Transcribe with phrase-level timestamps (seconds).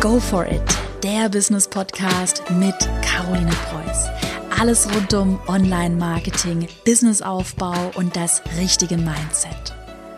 [0.00, 0.62] Go for it,
[1.02, 4.06] der Business Podcast mit Caroline Preuß.
[4.60, 9.74] Alles rund um Online-Marketing, Businessaufbau und das richtige Mindset.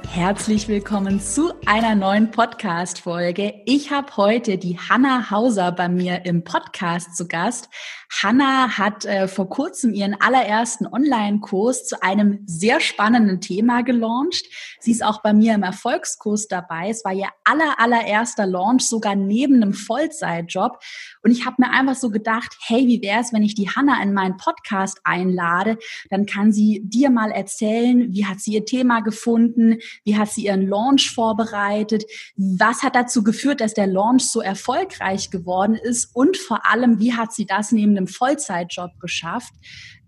[0.07, 3.55] Herzlich willkommen zu einer neuen Podcast-Folge.
[3.65, 7.71] Ich habe heute die Hanna Hauser bei mir im Podcast zu Gast.
[8.11, 14.47] Hanna hat äh, vor kurzem ihren allerersten Online-Kurs zu einem sehr spannenden Thema gelauncht.
[14.81, 16.89] Sie ist auch bei mir im Erfolgskurs dabei.
[16.91, 20.79] Es war ihr aller, allererster Launch, sogar neben einem Vollzeitjob.
[21.23, 24.03] Und ich habe mir einfach so gedacht, hey, wie wäre es, wenn ich die Hanna
[24.03, 25.79] in meinen Podcast einlade?
[26.11, 30.47] Dann kann sie dir mal erzählen, wie hat sie ihr Thema gefunden, wie hat sie
[30.47, 32.05] ihren Launch vorbereitet,
[32.37, 37.15] was hat dazu geführt, dass der Launch so erfolgreich geworden ist und vor allem, wie
[37.15, 39.53] hat sie das neben einem Vollzeitjob geschafft.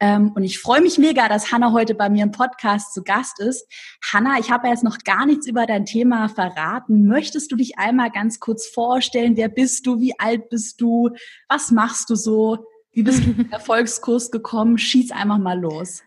[0.00, 3.38] Ähm, und ich freue mich mega, dass Hanna heute bei mir im Podcast zu Gast
[3.40, 3.66] ist.
[4.12, 7.06] Hanna, ich habe jetzt noch gar nichts über dein Thema verraten.
[7.06, 9.36] Möchtest du dich einmal ganz kurz vorstellen?
[9.36, 10.00] Wer bist du?
[10.00, 11.10] Wie alt bist du?
[11.48, 12.66] Was machst du so?
[12.92, 14.78] Wie bist du in den Erfolgskurs gekommen?
[14.78, 16.02] Schieß einfach mal los.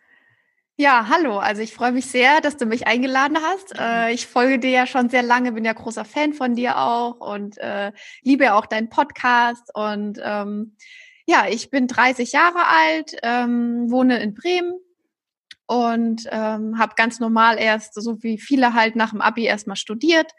[0.77, 1.37] Ja, hallo.
[1.37, 3.79] Also ich freue mich sehr, dass du mich eingeladen hast.
[3.79, 7.15] Äh, ich folge dir ja schon sehr lange, bin ja großer Fan von dir auch
[7.21, 7.93] und äh,
[8.23, 9.71] liebe auch deinen Podcast.
[9.73, 10.75] Und ähm,
[11.25, 14.73] ja, ich bin 30 Jahre alt, ähm, wohne in Bremen
[15.67, 20.31] und ähm, habe ganz normal erst, so wie viele halt nach dem Abi erstmal studiert,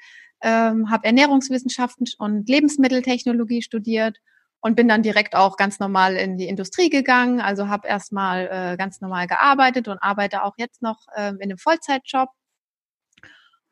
[0.43, 4.19] ähm, habe Ernährungswissenschaften und Lebensmitteltechnologie studiert
[4.61, 7.41] und bin dann direkt auch ganz normal in die Industrie gegangen.
[7.41, 11.59] Also habe erstmal äh, ganz normal gearbeitet und arbeite auch jetzt noch äh, in einem
[11.59, 12.29] Vollzeitjob.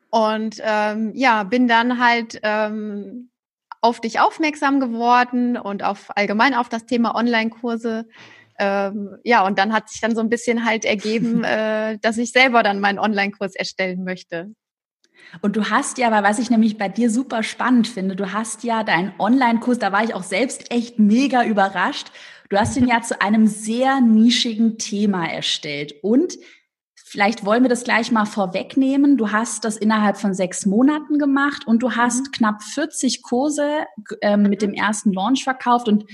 [0.09, 3.29] Und ähm, ja, bin dann halt ähm,
[3.85, 8.07] auf dich aufmerksam geworden und auf allgemein auf das Thema Online-Kurse.
[8.57, 12.31] Ähm, ja, und dann hat sich dann so ein bisschen halt ergeben, äh, dass ich
[12.31, 14.51] selber dann meinen Online-Kurs erstellen möchte.
[15.41, 18.63] Und du hast ja, aber was ich nämlich bei dir super spannend finde, du hast
[18.63, 22.11] ja deinen Online-Kurs, da war ich auch selbst echt mega überrascht.
[22.49, 25.93] Du hast ihn ja zu einem sehr nischigen Thema erstellt.
[26.01, 26.37] Und
[27.07, 29.15] Vielleicht wollen wir das gleich mal vorwegnehmen.
[29.15, 32.31] Du hast das innerhalb von sechs Monaten gemacht und du hast mhm.
[32.31, 33.85] knapp 40 Kurse
[34.21, 36.05] ähm, mit dem ersten Launch verkauft und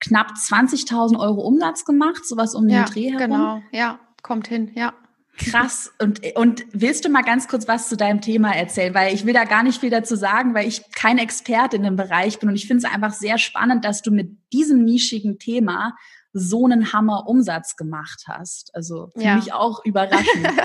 [0.00, 3.18] knapp 20.000 Euro Umsatz gemacht, sowas um ja, den Dreh herum.
[3.18, 4.94] Genau, ja, kommt hin, ja.
[5.36, 5.92] Krass.
[6.00, 8.94] Und, und willst du mal ganz kurz was zu deinem Thema erzählen?
[8.94, 11.96] Weil ich will da gar nicht viel dazu sagen, weil ich kein Experte in dem
[11.96, 12.48] Bereich bin.
[12.48, 15.94] Und ich finde es einfach sehr spannend, dass du mit diesem nischigen Thema
[16.32, 18.74] so einen Hammer-Umsatz gemacht hast.
[18.74, 19.36] Also für ja.
[19.36, 20.48] mich auch überraschend.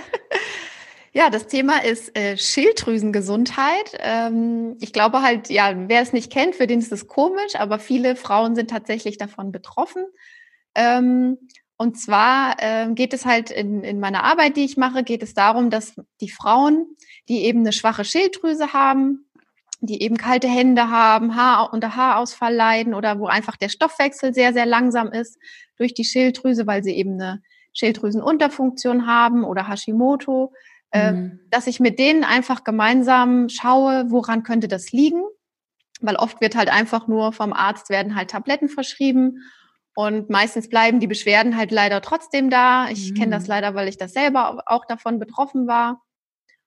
[1.16, 3.96] Ja, das Thema ist äh, Schilddrüsengesundheit.
[4.00, 7.78] Ähm, ich glaube halt, ja, wer es nicht kennt, für den ist es komisch, aber
[7.78, 10.06] viele Frauen sind tatsächlich davon betroffen.
[10.74, 11.38] Ähm,
[11.78, 15.35] und zwar äh, geht es halt in, in meiner Arbeit, die ich mache, geht es
[15.35, 16.88] darum, dass die Frauen,
[17.30, 19.23] die eben eine schwache Schilddrüse haben,
[19.86, 24.54] die eben kalte Hände haben, Haar unter Haarausfall leiden oder wo einfach der Stoffwechsel sehr,
[24.54, 25.38] sehr langsam ist
[25.78, 27.42] durch die Schilddrüse, weil sie eben eine
[27.74, 30.54] Schilddrüsenunterfunktion haben oder Hashimoto,
[30.92, 31.40] äh, mhm.
[31.50, 35.24] dass ich mit denen einfach gemeinsam schaue, woran könnte das liegen,
[36.00, 39.40] weil oft wird halt einfach nur vom Arzt werden halt Tabletten verschrieben
[39.96, 42.88] und meistens bleiben die Beschwerden halt leider trotzdem da.
[42.90, 43.16] Ich mhm.
[43.16, 46.02] kenne das leider, weil ich das selber auch davon betroffen war.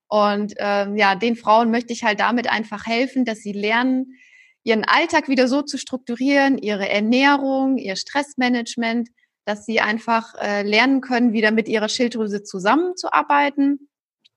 [0.08, 4.14] Und ähm, ja, den Frauen möchte ich halt damit einfach helfen, dass sie lernen,
[4.62, 9.08] ihren Alltag wieder so zu strukturieren, ihre Ernährung, ihr Stressmanagement,
[9.44, 13.88] dass sie einfach äh, lernen können, wieder mit ihrer Schilddrüse zusammenzuarbeiten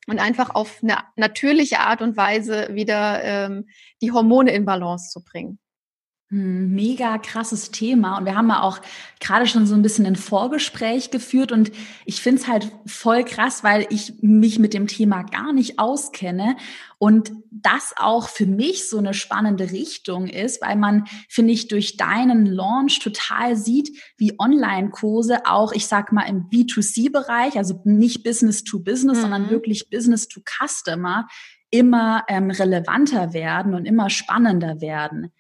[0.07, 3.67] und einfach auf eine natürliche Art und Weise wieder ähm,
[4.01, 5.59] die Hormone in Balance zu bringen.
[6.31, 8.19] Hm, mega krasses Thema.
[8.19, 8.79] Und wir haben ja auch
[9.19, 11.51] gerade schon so ein bisschen ein Vorgespräch geführt.
[11.51, 11.71] Und
[12.05, 16.55] ich finde es halt voll krass, weil ich mich mit dem Thema gar nicht auskenne.
[16.99, 21.97] Und das auch für mich so eine spannende Richtung ist, weil man, finde ich, durch
[21.97, 28.63] deinen Launch total sieht, wie Online-Kurse auch, ich sag mal, im B2C-Bereich, also nicht Business
[28.63, 29.21] to Business, mhm.
[29.21, 31.27] sondern wirklich Business to Customer,
[31.71, 35.31] immer ähm, relevanter werden und immer spannender werden.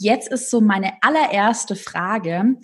[0.00, 2.56] Jetzt ist so meine allererste Frage.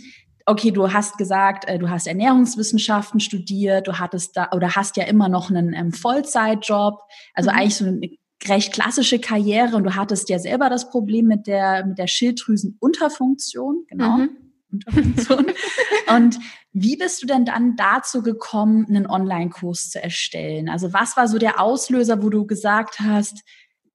[0.46, 5.04] Okay, du hast gesagt, äh, du hast Ernährungswissenschaften studiert, du hattest da oder hast ja
[5.04, 6.98] immer noch einen ähm, Vollzeitjob,
[7.34, 7.56] also mhm.
[7.56, 8.10] eigentlich so eine
[8.46, 13.84] recht klassische Karriere und du hattest ja selber das Problem mit der mit der Schilddrüsenunterfunktion,
[13.86, 14.16] genau.
[14.16, 14.30] Mhm.
[14.72, 15.46] Unterfunktion.
[16.16, 16.38] und
[16.72, 20.70] wie bist du denn dann dazu gekommen, einen Online-Kurs zu erstellen?
[20.70, 23.42] Also was war so der Auslöser, wo du gesagt hast,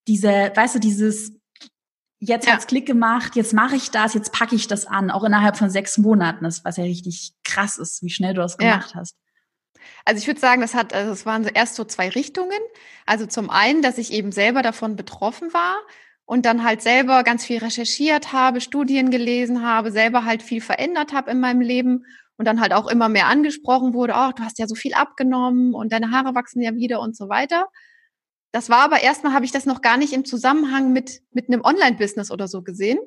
[0.07, 1.40] diese, weißt du, dieses
[2.21, 2.53] jetzt ja.
[2.53, 5.69] hat's Klick gemacht, jetzt mache ich das, jetzt packe ich das an, auch innerhalb von
[5.69, 9.01] sechs Monaten, das, was ja richtig krass ist, wie schnell du das gemacht ja.
[9.01, 9.17] hast.
[10.05, 12.59] Also ich würde sagen, das hat, also es waren erst so zwei Richtungen.
[13.07, 15.75] Also zum einen, dass ich eben selber davon betroffen war
[16.25, 21.13] und dann halt selber ganz viel recherchiert habe, Studien gelesen habe, selber halt viel verändert
[21.13, 22.05] habe in meinem Leben
[22.37, 25.73] und dann halt auch immer mehr angesprochen wurde, oh, du hast ja so viel abgenommen
[25.73, 27.67] und deine Haare wachsen ja wieder und so weiter.
[28.51, 31.61] Das war aber erstmal habe ich das noch gar nicht im Zusammenhang mit mit einem
[31.63, 32.99] Online-Business oder so gesehen,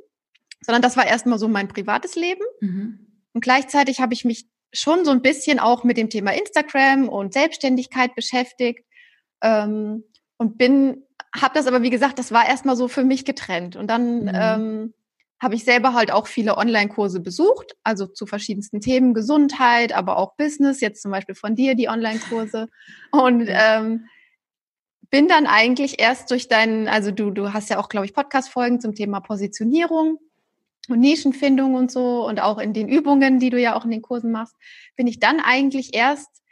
[0.60, 2.44] sondern das war erstmal so mein privates Leben.
[2.60, 2.98] Mhm.
[3.32, 7.32] Und gleichzeitig habe ich mich schon so ein bisschen auch mit dem Thema Instagram und
[7.32, 8.84] Selbstständigkeit beschäftigt
[9.42, 10.04] ähm,
[10.36, 11.04] und bin
[11.34, 13.76] habe das aber, wie gesagt, das war erstmal so für mich getrennt.
[13.76, 14.30] Und dann mhm.
[14.32, 14.94] ähm,
[15.42, 20.36] habe ich selber halt auch viele Online-Kurse besucht, also zu verschiedensten Themen, Gesundheit, aber auch
[20.36, 22.68] Business, jetzt zum Beispiel von dir die Online-Kurse.
[23.10, 24.06] Und ähm,
[25.10, 28.80] bin dann eigentlich erst durch deinen, also du, du hast ja auch, glaube ich, Podcast-Folgen
[28.80, 30.18] zum Thema Positionierung
[30.88, 34.02] und Nischenfindung und so und auch in den Übungen, die du ja auch in den
[34.02, 34.54] Kursen machst,
[34.96, 36.44] bin ich dann eigentlich erst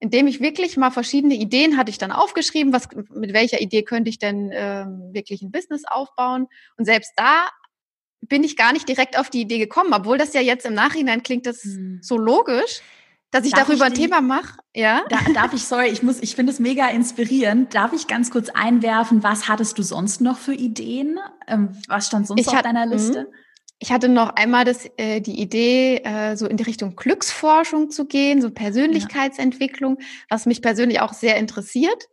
[0.00, 4.10] indem ich wirklich mal verschiedene Ideen hatte ich dann aufgeschrieben, was mit welcher Idee könnte
[4.10, 6.46] ich denn ähm, wirklich ein Business aufbauen.
[6.76, 7.48] Und selbst da
[8.20, 11.22] bin ich gar nicht direkt auf die Idee gekommen, obwohl das ja jetzt im Nachhinein
[11.22, 12.00] klingt das hm.
[12.02, 12.80] so logisch,
[13.30, 14.58] dass ich darf darüber ich ein Thema mache.
[14.74, 15.04] Ja.
[15.08, 17.74] Da, darf ich, sorry, ich muss, ich finde es mega inspirierend.
[17.74, 21.18] Darf ich ganz kurz einwerfen, was hattest du sonst noch für Ideen?
[21.46, 23.22] Ähm, was stand sonst ich auf hat, deiner Liste?
[23.22, 23.36] Mh.
[23.80, 28.06] Ich hatte noch einmal das, äh, die Idee, äh, so in die Richtung Glücksforschung zu
[28.06, 29.98] gehen, so Persönlichkeitsentwicklung,
[30.28, 32.08] was mich persönlich auch sehr interessiert.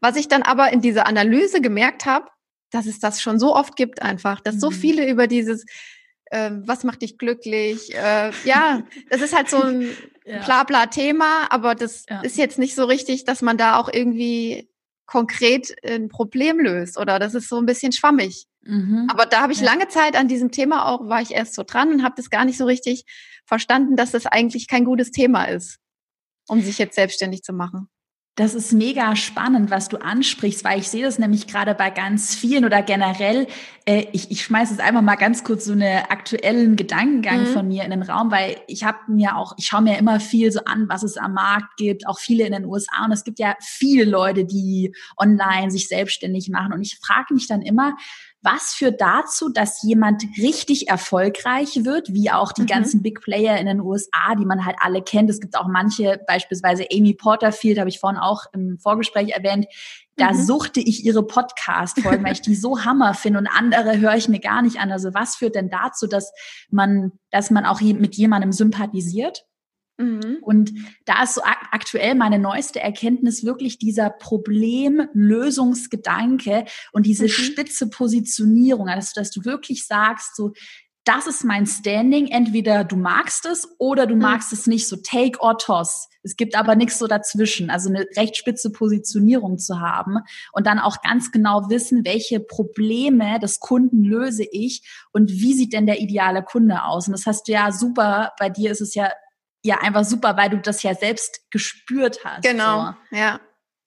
[0.00, 2.26] Was ich dann aber in dieser Analyse gemerkt habe,
[2.70, 4.60] dass es das schon so oft gibt einfach, dass mhm.
[4.60, 5.64] so viele über dieses,
[6.30, 9.88] äh, was macht dich glücklich, äh, ja, das ist halt so ein
[10.24, 10.42] ja.
[10.44, 12.20] Blabla-Thema, aber das ja.
[12.22, 14.68] ist jetzt nicht so richtig, dass man da auch irgendwie
[15.06, 18.46] konkret ein Problem löst oder das ist so ein bisschen schwammig.
[18.62, 19.08] Mhm.
[19.10, 19.66] Aber da habe ich ja.
[19.66, 22.44] lange Zeit an diesem Thema auch, war ich erst so dran und habe das gar
[22.44, 23.04] nicht so richtig
[23.44, 25.78] verstanden, dass das eigentlich kein gutes Thema ist,
[26.46, 27.88] um sich jetzt selbstständig zu machen.
[28.36, 32.34] Das ist mega spannend, was du ansprichst, weil ich sehe das nämlich gerade bei ganz
[32.34, 33.48] vielen oder generell.
[33.84, 37.46] Äh, ich ich schmeiße jetzt einfach mal ganz kurz so einen aktuellen Gedankengang mhm.
[37.46, 40.52] von mir in den Raum, weil ich habe mir auch, ich schaue mir immer viel
[40.52, 43.40] so an, was es am Markt gibt, auch viele in den USA und es gibt
[43.40, 47.94] ja viele Leute, die online sich selbstständig machen und ich frage mich dann immer,
[48.42, 52.66] was führt dazu, dass jemand richtig erfolgreich wird, wie auch die mhm.
[52.66, 55.28] ganzen Big Player in den USA, die man halt alle kennt.
[55.28, 59.66] Es gibt auch manche, beispielsweise Amy Porterfield, habe ich vorhin auch im Vorgespräch erwähnt,
[60.16, 60.42] da mhm.
[60.42, 64.40] suchte ich ihre Podcast-Folgen, weil ich die so Hammer finde und andere höre ich mir
[64.40, 64.90] gar nicht an.
[64.90, 66.32] Also was führt denn dazu, dass
[66.70, 69.44] man, dass man auch mit jemandem sympathisiert?
[70.00, 70.38] Mhm.
[70.40, 70.72] Und
[71.04, 77.28] da ist so aktuell meine neueste Erkenntnis wirklich dieser Problemlösungsgedanke und diese mhm.
[77.28, 80.52] spitze Positionierung, also dass du wirklich sagst, so,
[81.04, 82.28] das ist mein Standing.
[82.28, 84.22] Entweder du magst es oder du mhm.
[84.22, 84.86] magst es nicht.
[84.86, 86.08] So take or toss.
[86.22, 87.70] Es gibt aber nichts so dazwischen.
[87.70, 90.18] Also eine recht spitze Positionierung zu haben
[90.52, 94.82] und dann auch ganz genau wissen, welche Probleme des Kunden löse ich
[95.12, 97.06] und wie sieht denn der ideale Kunde aus.
[97.06, 98.32] Und das hast du ja super.
[98.38, 99.10] Bei dir ist es ja
[99.62, 102.42] ja einfach super, weil du das ja selbst gespürt hast.
[102.42, 103.16] Genau, so.
[103.16, 103.40] ja.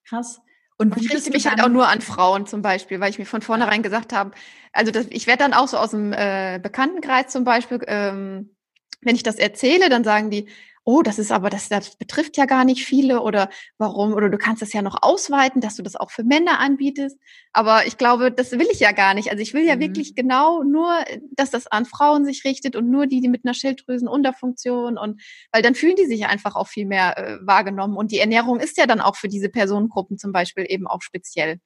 [0.08, 0.40] Krass.
[0.76, 3.42] Und ich richte mich halt auch nur an Frauen zum Beispiel, weil ich mir von
[3.42, 4.32] vornherein gesagt habe,
[4.72, 8.56] also das, ich werde dann auch so aus dem äh, Bekanntenkreis zum Beispiel, ähm,
[9.00, 10.48] wenn ich das erzähle, dann sagen die,
[10.84, 13.48] oh, das ist aber, das, das betrifft ja gar nicht viele oder
[13.78, 17.18] warum, oder du kannst das ja noch ausweiten, dass du das auch für Männer anbietest.
[17.52, 19.30] Aber ich glaube, das will ich ja gar nicht.
[19.30, 19.80] Also ich will ja mhm.
[19.80, 20.92] wirklich genau nur,
[21.32, 25.22] dass das an Frauen sich richtet und nur die, die mit einer Schilddrüsenunterfunktion und,
[25.52, 27.96] weil dann fühlen die sich einfach auch viel mehr äh, wahrgenommen.
[27.96, 31.60] Und die Ernährung ist ja dann auch für diese Personengruppen zum Beispiel eben auch speziell.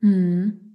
[0.00, 0.71] Mhm.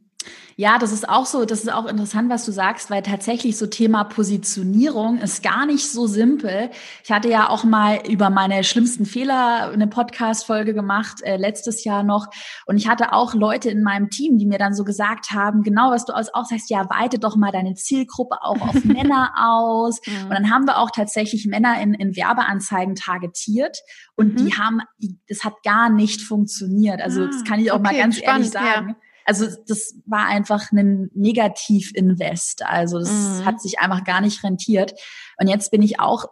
[0.59, 3.67] Ja, das ist auch so, das ist auch interessant, was du sagst, weil tatsächlich so
[3.67, 6.71] Thema Positionierung ist gar nicht so simpel.
[7.03, 12.01] Ich hatte ja auch mal über meine schlimmsten Fehler eine Podcast-Folge gemacht, äh, letztes Jahr
[12.01, 12.25] noch.
[12.65, 15.91] Und ich hatte auch Leute in meinem Team, die mir dann so gesagt haben, genau
[15.91, 20.01] was du auch sagst, ja, weite doch mal deine Zielgruppe auch auf Männer aus.
[20.07, 20.23] Mhm.
[20.23, 23.77] Und dann haben wir auch tatsächlich Männer in, in Werbeanzeigen targetiert.
[24.15, 24.37] Und mhm.
[24.37, 26.99] die haben, die, das hat gar nicht funktioniert.
[26.99, 28.89] Also ah, das kann ich auch okay, mal ganz spannend, ehrlich sagen.
[28.89, 32.65] Ja also das war einfach ein Negativ-Invest.
[32.65, 33.45] Also das mhm.
[33.45, 34.93] hat sich einfach gar nicht rentiert.
[35.37, 36.25] Und jetzt bin ich auch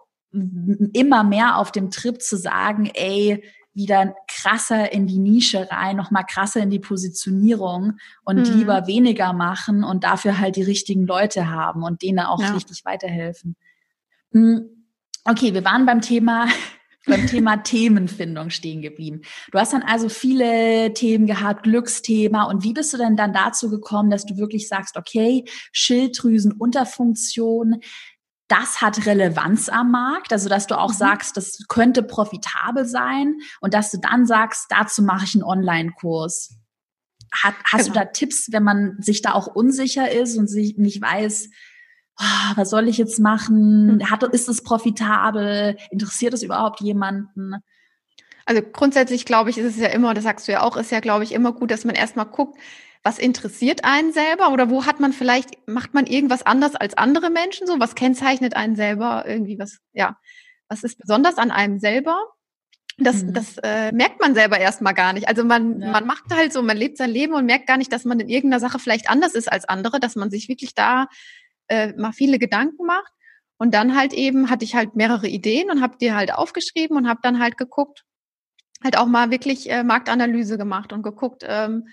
[0.94, 6.10] immer mehr auf dem Trip zu sagen, ey, wieder krasser in die Nische rein, noch
[6.10, 8.58] mal krasser in die Positionierung und mhm.
[8.58, 12.54] lieber weniger machen und dafür halt die richtigen Leute haben und denen auch ja.
[12.54, 13.58] richtig weiterhelfen.
[14.32, 14.70] Hm,
[15.26, 16.48] okay, wir waren beim Thema
[17.08, 19.22] beim Thema Themenfindung stehen geblieben.
[19.52, 22.44] Du hast dann also viele Themen gehabt, Glücksthema.
[22.44, 27.82] Und wie bist du denn dann dazu gekommen, dass du wirklich sagst, okay, Schilddrüsenunterfunktion,
[28.48, 30.98] das hat Relevanz am Markt, also dass du auch mhm.
[30.98, 36.56] sagst, das könnte profitabel sein und dass du dann sagst, dazu mache ich einen Online-Kurs.
[37.42, 37.86] hast genau.
[37.86, 41.50] du da Tipps, wenn man sich da auch unsicher ist und sich nicht weiß,
[42.56, 44.00] was soll ich jetzt machen?
[44.00, 44.12] Hm.
[44.12, 45.78] Hat, ist es profitabel?
[45.92, 47.56] Interessiert es überhaupt jemanden?
[48.46, 51.00] Also grundsätzlich glaube ich, ist es ja immer, das sagst du ja auch, ist ja,
[51.00, 52.60] glaube ich, immer gut, dass man erstmal guckt,
[53.04, 57.30] was interessiert einen selber oder wo hat man vielleicht, macht man irgendwas anders als andere
[57.30, 57.80] Menschen so?
[57.80, 60.18] Was kennzeichnet einen selber irgendwie, was, ja,
[60.68, 62.18] was ist besonders an einem selber?
[62.98, 63.34] Das, mhm.
[63.34, 65.28] das äh, merkt man selber erstmal gar nicht.
[65.28, 65.92] Also man, ja.
[65.92, 68.30] man macht halt so, man lebt sein Leben und merkt gar nicht, dass man in
[68.30, 71.08] irgendeiner Sache vielleicht anders ist als andere, dass man sich wirklich da
[71.68, 73.12] äh, mal viele Gedanken macht.
[73.58, 77.08] Und dann halt eben hatte ich halt mehrere Ideen und habe die halt aufgeschrieben und
[77.08, 78.04] habe dann halt geguckt,
[78.84, 81.88] halt auch mal wirklich äh, Marktanalyse gemacht und geguckt, ähm,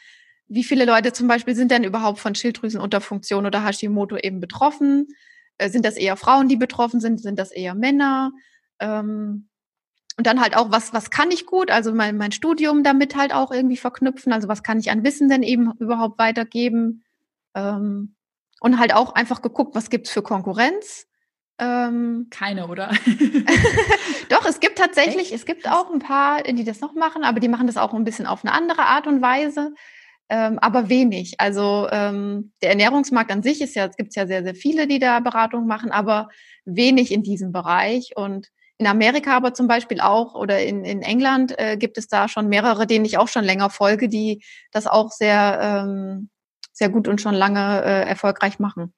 [0.48, 5.06] wie viele Leute zum Beispiel sind denn überhaupt von Schilddrüsenunterfunktion oder Hashimoto eben betroffen?
[5.58, 7.20] Äh, sind das eher Frauen, die betroffen sind?
[7.20, 8.32] Sind das eher Männer?
[8.80, 9.48] Ähm,
[10.18, 11.70] und dann halt auch, was, was kann ich gut?
[11.70, 14.32] Also mein, mein Studium damit halt auch irgendwie verknüpfen.
[14.32, 17.02] Also was kann ich an Wissen denn eben überhaupt weitergeben?
[17.54, 18.14] Ähm,
[18.62, 21.06] und halt auch einfach geguckt, was gibt's für Konkurrenz?
[21.58, 22.90] Ähm, Keine, oder?
[24.28, 25.34] Doch, es gibt tatsächlich, Echt?
[25.34, 28.04] es gibt auch ein paar, die das noch machen, aber die machen das auch ein
[28.04, 29.74] bisschen auf eine andere Art und Weise,
[30.28, 31.34] ähm, aber wenig.
[31.38, 34.98] Also ähm, der Ernährungsmarkt an sich ist ja, es gibt ja sehr, sehr viele, die
[34.98, 36.28] da Beratung machen, aber
[36.64, 38.12] wenig in diesem Bereich.
[38.16, 42.28] Und in Amerika aber zum Beispiel auch oder in, in England äh, gibt es da
[42.28, 46.30] schon mehrere, denen ich auch schon länger folge, die das auch sehr ähm,
[46.72, 48.92] sehr gut und schon lange äh, erfolgreich machen.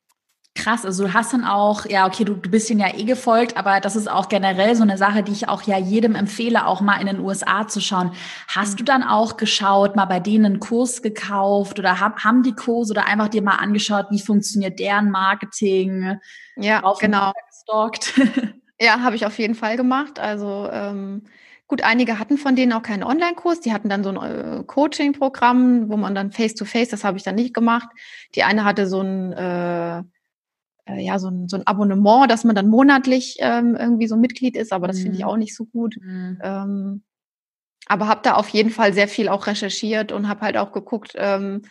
[0.57, 3.57] Krass, also du hast dann auch, ja, okay, du, du bist ihnen ja eh gefolgt,
[3.57, 6.81] aber das ist auch generell so eine Sache, die ich auch ja jedem empfehle, auch
[6.81, 8.13] mal in den USA zu schauen.
[8.47, 8.77] Hast mhm.
[8.77, 12.93] du dann auch geschaut, mal bei denen einen Kurs gekauft oder hab, haben die Kurse
[12.93, 16.19] oder einfach dir mal angeschaut, wie funktioniert deren Marketing?
[16.57, 17.33] Ja, genau.
[18.81, 20.19] Ja, habe ich auf jeden Fall gemacht.
[20.19, 21.23] Also ähm,
[21.67, 25.89] Gut, einige hatten von denen auch keinen Online-Kurs, die hatten dann so ein äh, Coaching-Programm,
[25.89, 27.89] wo man dann face-to-face, -face, das habe ich dann nicht gemacht.
[28.35, 29.99] Die eine hatte so ein, äh,
[30.87, 34.57] äh, ja, so ein, so ein Abonnement, dass man dann monatlich ähm, irgendwie so Mitglied
[34.57, 35.03] ist, aber das mhm.
[35.03, 35.31] finde ich mhm.
[35.31, 35.97] auch nicht so gut.
[36.01, 36.39] Mhm.
[36.43, 37.03] Ähm,
[37.87, 41.13] aber habe da auf jeden Fall sehr viel auch recherchiert und habe halt auch geguckt,
[41.17, 41.63] ähm,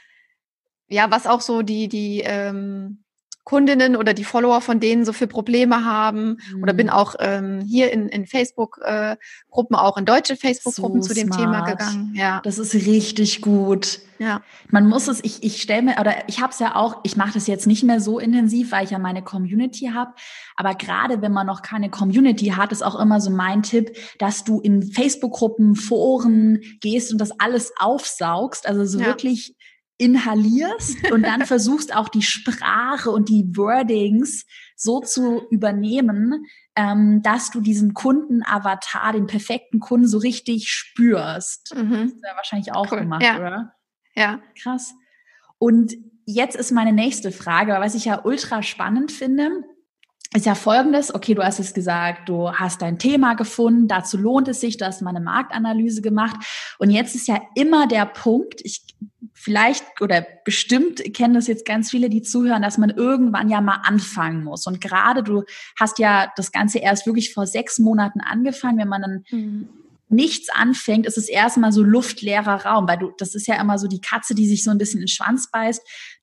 [0.88, 3.03] ja, was auch so die, die, ähm,
[3.44, 6.38] Kundinnen oder die Follower von denen so für Probleme haben.
[6.54, 6.64] Mhm.
[6.64, 6.94] Oder bin mhm.
[6.94, 11.42] auch ähm, hier in, in Facebook-Gruppen, äh, auch in deutsche Facebook-Gruppen so zu dem smart.
[11.42, 12.14] Thema gegangen.
[12.16, 12.42] Ja.
[12.44, 14.00] Das ist richtig gut.
[14.20, 14.42] Ja.
[14.70, 17.34] Man muss es, ich, ich stelle mir, oder ich habe es ja auch, ich mache
[17.34, 20.14] das jetzt nicht mehr so intensiv, weil ich ja meine Community habe.
[20.56, 24.46] Aber gerade wenn man noch keine Community hat, ist auch immer so mein Tipp, dass
[24.46, 28.68] du in Facebook-Gruppen, Foren gehst und das alles aufsaugst.
[28.68, 29.08] Also so ja.
[29.08, 29.56] wirklich
[30.04, 34.46] inhalierst und dann versuchst auch die Sprache und die Wordings
[34.76, 36.46] so zu übernehmen,
[36.76, 41.74] ähm, dass du diesen Kundenavatar, den perfekten Kunden so richtig spürst.
[41.76, 41.92] Mhm.
[41.92, 43.00] Das hast du ja wahrscheinlich auch cool.
[43.00, 43.38] gemacht, ja.
[43.38, 43.74] oder?
[44.16, 44.42] Ja.
[44.62, 44.94] Krass.
[45.58, 45.94] Und
[46.26, 49.64] jetzt ist meine nächste Frage, was ich ja ultra spannend finde
[50.36, 54.48] ist ja folgendes, okay, du hast es gesagt, du hast dein Thema gefunden, dazu lohnt
[54.48, 56.36] es sich, du hast mal eine Marktanalyse gemacht.
[56.80, 58.84] Und jetzt ist ja immer der Punkt, ich
[59.34, 63.82] vielleicht oder bestimmt kennen das jetzt ganz viele, die zuhören, dass man irgendwann ja mal
[63.84, 64.66] anfangen muss.
[64.68, 65.44] Und gerade du
[65.80, 69.70] hast ja das Ganze erst wirklich vor sechs Monaten angefangen, wenn man dann mhm.
[70.10, 73.88] nichts anfängt, ist es erstmal so luftleerer Raum, weil du, das ist ja immer so
[73.88, 75.82] die Katze, die sich so ein bisschen in den Schwanz beißt.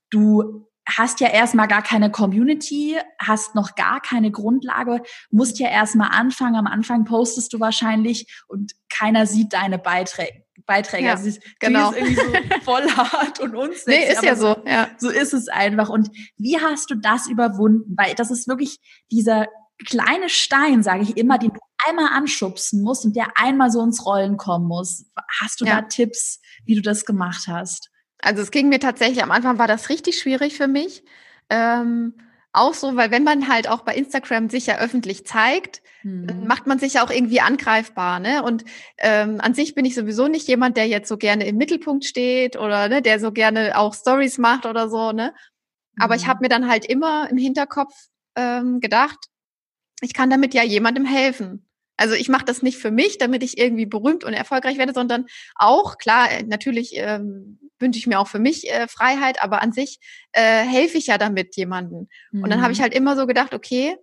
[0.09, 6.11] Du hast ja erstmal gar keine Community, hast noch gar keine Grundlage, musst ja erstmal
[6.11, 6.57] anfangen.
[6.57, 10.45] Am Anfang postest du wahrscheinlich und keiner sieht deine Beiträge.
[10.67, 11.07] Beiträge.
[11.07, 11.91] Ja, also genau.
[11.91, 12.23] ist irgendwie so
[12.65, 13.87] voll hart und uns.
[13.87, 14.57] Nee, ist ja so.
[14.67, 14.89] Ja.
[14.99, 15.89] So ist es einfach.
[15.89, 17.95] Und wie hast du das überwunden?
[17.97, 18.79] Weil das ist wirklich
[19.11, 19.49] dieser
[19.87, 24.05] kleine Stein, sage ich immer, den du einmal anschubsen musst und der einmal so ins
[24.05, 25.07] Rollen kommen muss.
[25.41, 25.81] Hast du ja.
[25.81, 27.91] da Tipps, wie du das gemacht hast?
[28.23, 31.05] Also es ging mir tatsächlich, am Anfang war das richtig schwierig für mich.
[31.49, 32.15] Ähm,
[32.53, 36.47] auch so, weil wenn man halt auch bei Instagram sich ja öffentlich zeigt, mhm.
[36.47, 38.19] macht man sich ja auch irgendwie angreifbar.
[38.19, 38.43] Ne?
[38.43, 38.65] Und
[38.99, 42.57] ähm, an sich bin ich sowieso nicht jemand, der jetzt so gerne im Mittelpunkt steht
[42.57, 45.13] oder ne, der so gerne auch Stories macht oder so.
[45.13, 45.33] Ne?
[45.99, 46.21] Aber mhm.
[46.21, 47.95] ich habe mir dann halt immer im Hinterkopf
[48.35, 49.19] ähm, gedacht,
[50.01, 51.69] ich kann damit ja jemandem helfen.
[51.97, 55.27] Also ich mache das nicht für mich, damit ich irgendwie berühmt und erfolgreich werde, sondern
[55.55, 59.73] auch, klar, äh, natürlich ähm, wünsche ich mir auch für mich äh, Freiheit, aber an
[59.73, 59.99] sich
[60.33, 62.09] äh, helfe ich ja damit jemanden.
[62.31, 62.45] Mhm.
[62.45, 62.83] Und dann habe ich mhm.
[62.85, 63.97] halt immer so gedacht, okay,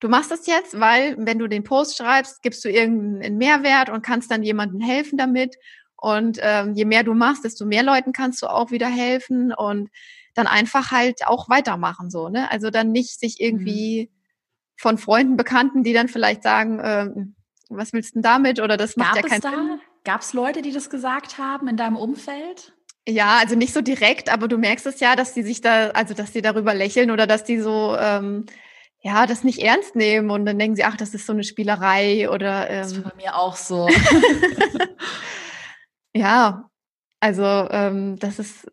[0.00, 4.02] du machst das jetzt, weil wenn du den Post schreibst, gibst du irgendeinen Mehrwert und
[4.02, 5.56] kannst dann jemandem helfen damit.
[5.96, 9.88] Und ähm, je mehr du machst, desto mehr Leuten kannst du auch wieder helfen und
[10.34, 12.28] dann einfach halt auch weitermachen so.
[12.28, 12.50] Ne?
[12.50, 14.16] Also dann nicht sich irgendwie mhm.
[14.76, 17.36] von Freunden, Bekannten, die dann vielleicht sagen, ähm,
[17.70, 18.60] was willst du denn damit?
[18.60, 19.80] Oder das macht Gab ja keinen da, Sinn.
[20.04, 22.74] Gab es Leute, die das gesagt haben in deinem Umfeld?
[23.06, 26.14] Ja, also nicht so direkt, aber du merkst es ja, dass die sich da, also
[26.14, 28.46] dass die darüber lächeln oder dass die so ähm,
[29.04, 32.30] ja, das nicht ernst nehmen und dann denken sie, ach, das ist so eine Spielerei
[32.30, 33.86] oder ähm, das ist bei mir auch so.
[36.14, 36.70] ja,
[37.20, 38.66] also ähm, das ist,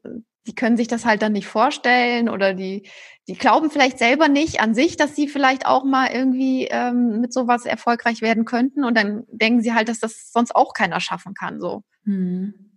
[0.48, 2.88] die können sich das halt dann nicht vorstellen oder die,
[3.28, 7.34] die glauben vielleicht selber nicht an sich, dass sie vielleicht auch mal irgendwie ähm, mit
[7.34, 11.34] sowas erfolgreich werden könnten und dann denken sie halt, dass das sonst auch keiner schaffen
[11.34, 11.60] kann.
[11.60, 11.84] So.
[12.06, 12.71] Hm.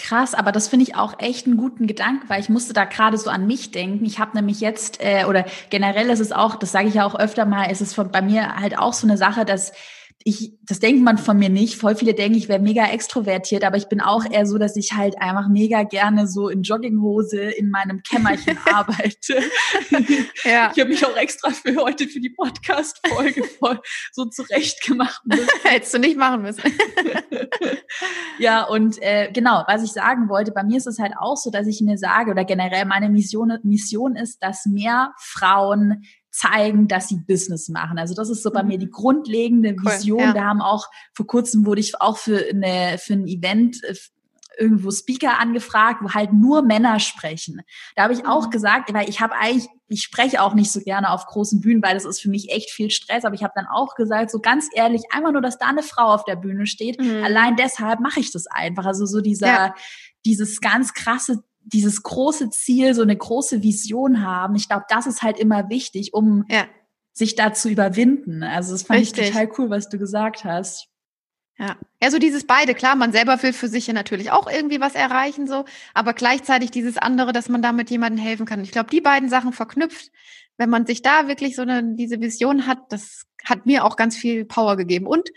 [0.00, 3.18] Krass, aber das finde ich auch echt einen guten Gedanken, weil ich musste da gerade
[3.18, 4.04] so an mich denken.
[4.04, 7.16] Ich habe nämlich jetzt, äh, oder generell ist es auch, das sage ich ja auch
[7.16, 9.72] öfter mal, ist es von, bei mir halt auch so eine Sache, dass
[10.24, 11.76] ich, das denkt man von mir nicht.
[11.76, 14.92] Voll viele denken, ich wäre mega extrovertiert, aber ich bin auch eher so, dass ich
[14.92, 19.40] halt einfach mega gerne so in Jogginghose in meinem Kämmerchen arbeite.
[20.44, 20.72] ja.
[20.74, 23.80] Ich habe mich auch extra für heute für die Podcast-Folge voll
[24.12, 25.22] so zurechtgemacht.
[25.62, 26.62] Hättest du nicht machen müssen.
[28.38, 31.50] ja, und äh, genau, was ich sagen wollte, bei mir ist es halt auch so,
[31.50, 36.02] dass ich mir sage, oder generell meine Mission, Mission ist, dass mehr Frauen
[36.38, 37.98] zeigen, dass sie Business machen.
[37.98, 38.92] Also das ist so bei mir die mhm.
[38.92, 40.20] grundlegende Vision.
[40.20, 40.34] Cool, ja.
[40.34, 43.94] Wir haben auch vor kurzem wurde ich auch für eine für ein Event äh,
[44.58, 47.62] irgendwo Speaker angefragt, wo halt nur Männer sprechen.
[47.94, 48.50] Da habe ich auch mhm.
[48.50, 51.94] gesagt, weil ich habe eigentlich, ich spreche auch nicht so gerne auf großen Bühnen, weil
[51.94, 53.24] das ist für mich echt viel Stress.
[53.24, 56.12] Aber ich habe dann auch gesagt, so ganz ehrlich, einfach nur, dass da eine Frau
[56.12, 57.00] auf der Bühne steht.
[57.00, 57.22] Mhm.
[57.24, 58.84] Allein deshalb mache ich das einfach.
[58.84, 59.74] Also so dieser, ja.
[60.24, 61.42] dieses ganz krasse
[61.72, 64.54] dieses große Ziel, so eine große Vision haben.
[64.54, 66.66] Ich glaube, das ist halt immer wichtig, um ja.
[67.12, 68.42] sich da zu überwinden.
[68.42, 69.24] Also das fand Richtig.
[69.24, 70.88] ich total cool, was du gesagt hast.
[71.60, 71.76] Ja.
[72.00, 74.94] ja, so dieses beide, klar, man selber will für sich ja natürlich auch irgendwie was
[74.94, 78.62] erreichen, so, aber gleichzeitig dieses andere, dass man damit jemandem helfen kann.
[78.62, 80.12] Ich glaube, die beiden Sachen verknüpft,
[80.56, 84.16] wenn man sich da wirklich so eine, diese Vision hat, das hat mir auch ganz
[84.16, 85.30] viel Power gegeben und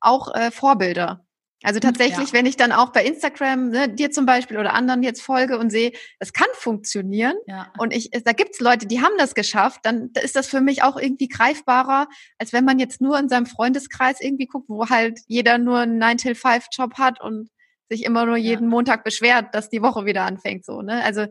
[0.00, 1.25] auch äh, Vorbilder.
[1.66, 2.32] Also tatsächlich, ja.
[2.32, 5.70] wenn ich dann auch bei Instagram ne, dir zum Beispiel oder anderen jetzt folge und
[5.70, 7.72] sehe, es kann funktionieren ja.
[7.76, 10.96] und ich, da gibt's Leute, die haben das geschafft, dann ist das für mich auch
[10.96, 12.06] irgendwie greifbarer,
[12.38, 16.00] als wenn man jetzt nur in seinem Freundeskreis irgendwie guckt, wo halt jeder nur einen
[16.00, 17.50] 9-till-5-Job hat und
[17.88, 18.70] sich immer nur jeden ja.
[18.70, 20.64] Montag beschwert, dass die Woche wieder anfängt.
[20.64, 21.02] So, ne?
[21.02, 21.26] Also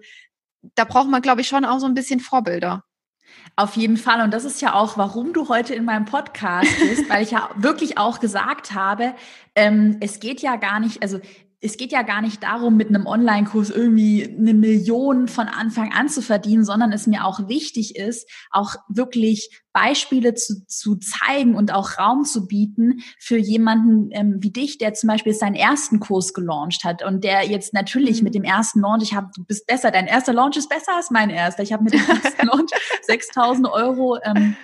[0.76, 2.84] da braucht man, glaube ich, schon auch so ein bisschen Vorbilder.
[3.56, 4.22] Auf jeden Fall.
[4.22, 7.50] Und das ist ja auch, warum du heute in meinem Podcast bist, weil ich ja
[7.56, 9.14] wirklich auch gesagt habe,
[9.56, 11.20] ähm, es geht ja gar nicht, also
[11.62, 16.10] es geht ja gar nicht darum, mit einem Online-Kurs irgendwie eine Million von Anfang an
[16.10, 21.74] zu verdienen, sondern es mir auch wichtig ist, auch wirklich Beispiele zu, zu zeigen und
[21.74, 26.34] auch Raum zu bieten für jemanden ähm, wie dich, der zum Beispiel seinen ersten Kurs
[26.34, 28.40] gelauncht hat und der jetzt natürlich mit mhm.
[28.40, 31.30] dem ersten Launch, ich habe, du bist besser, dein erster Launch ist besser als mein
[31.30, 31.64] erster.
[31.64, 34.56] Ich habe mit dem ersten Launch 6000 Euro ähm,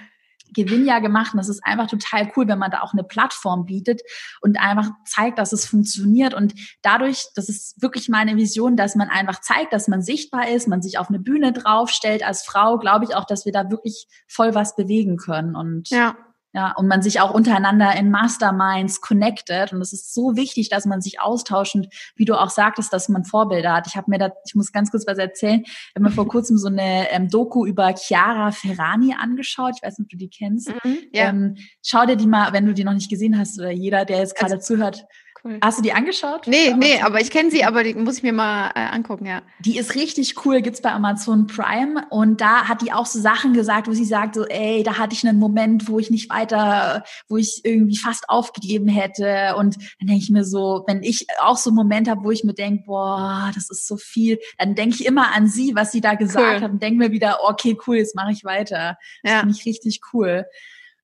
[0.53, 1.33] Gewinn ja gemacht.
[1.33, 4.01] Und das ist einfach total cool, wenn man da auch eine Plattform bietet
[4.41, 6.33] und einfach zeigt, dass es funktioniert.
[6.33, 10.67] Und dadurch, das ist wirklich meine Vision, dass man einfach zeigt, dass man sichtbar ist,
[10.67, 14.07] man sich auf eine Bühne draufstellt als Frau, glaube ich auch, dass wir da wirklich
[14.27, 15.55] voll was bewegen können.
[15.55, 16.15] Und ja.
[16.53, 19.71] Ja, und man sich auch untereinander in Masterminds connected.
[19.71, 23.07] Und es ist so wichtig, dass man sich austauscht und wie du auch sagtest, dass
[23.07, 23.87] man Vorbilder hat.
[23.87, 25.61] Ich habe mir da, ich muss ganz kurz was erzählen.
[25.63, 29.75] Ich habe mir vor kurzem so eine ähm, Doku über Chiara Ferrani angeschaut.
[29.77, 30.69] Ich weiß nicht, ob du die kennst.
[30.83, 31.29] Mhm, ja.
[31.29, 34.17] ähm, schau dir die mal, wenn du die noch nicht gesehen hast oder jeder, der
[34.19, 35.05] jetzt gerade also, zuhört,
[35.43, 35.58] Cool.
[35.63, 36.45] Hast du die angeschaut?
[36.45, 39.41] Nee, nee, aber ich kenne sie, aber die muss ich mir mal äh, angucken, ja.
[39.60, 43.54] Die ist richtig cool, gibt's bei Amazon Prime und da hat die auch so Sachen
[43.54, 47.04] gesagt, wo sie sagt so, ey, da hatte ich einen Moment, wo ich nicht weiter,
[47.27, 51.58] wo ich irgendwie fast aufgegeben hätte und dann denke ich mir so, wenn ich auch
[51.58, 54.97] so einen Moment habe, wo ich mir denke, boah, das ist so viel, dann denke
[54.99, 56.62] ich immer an sie, was sie da gesagt cool.
[56.62, 58.97] hat und denke mir wieder, okay, cool, jetzt mache ich weiter.
[59.23, 59.39] Das ja.
[59.39, 60.45] finde ich richtig cool.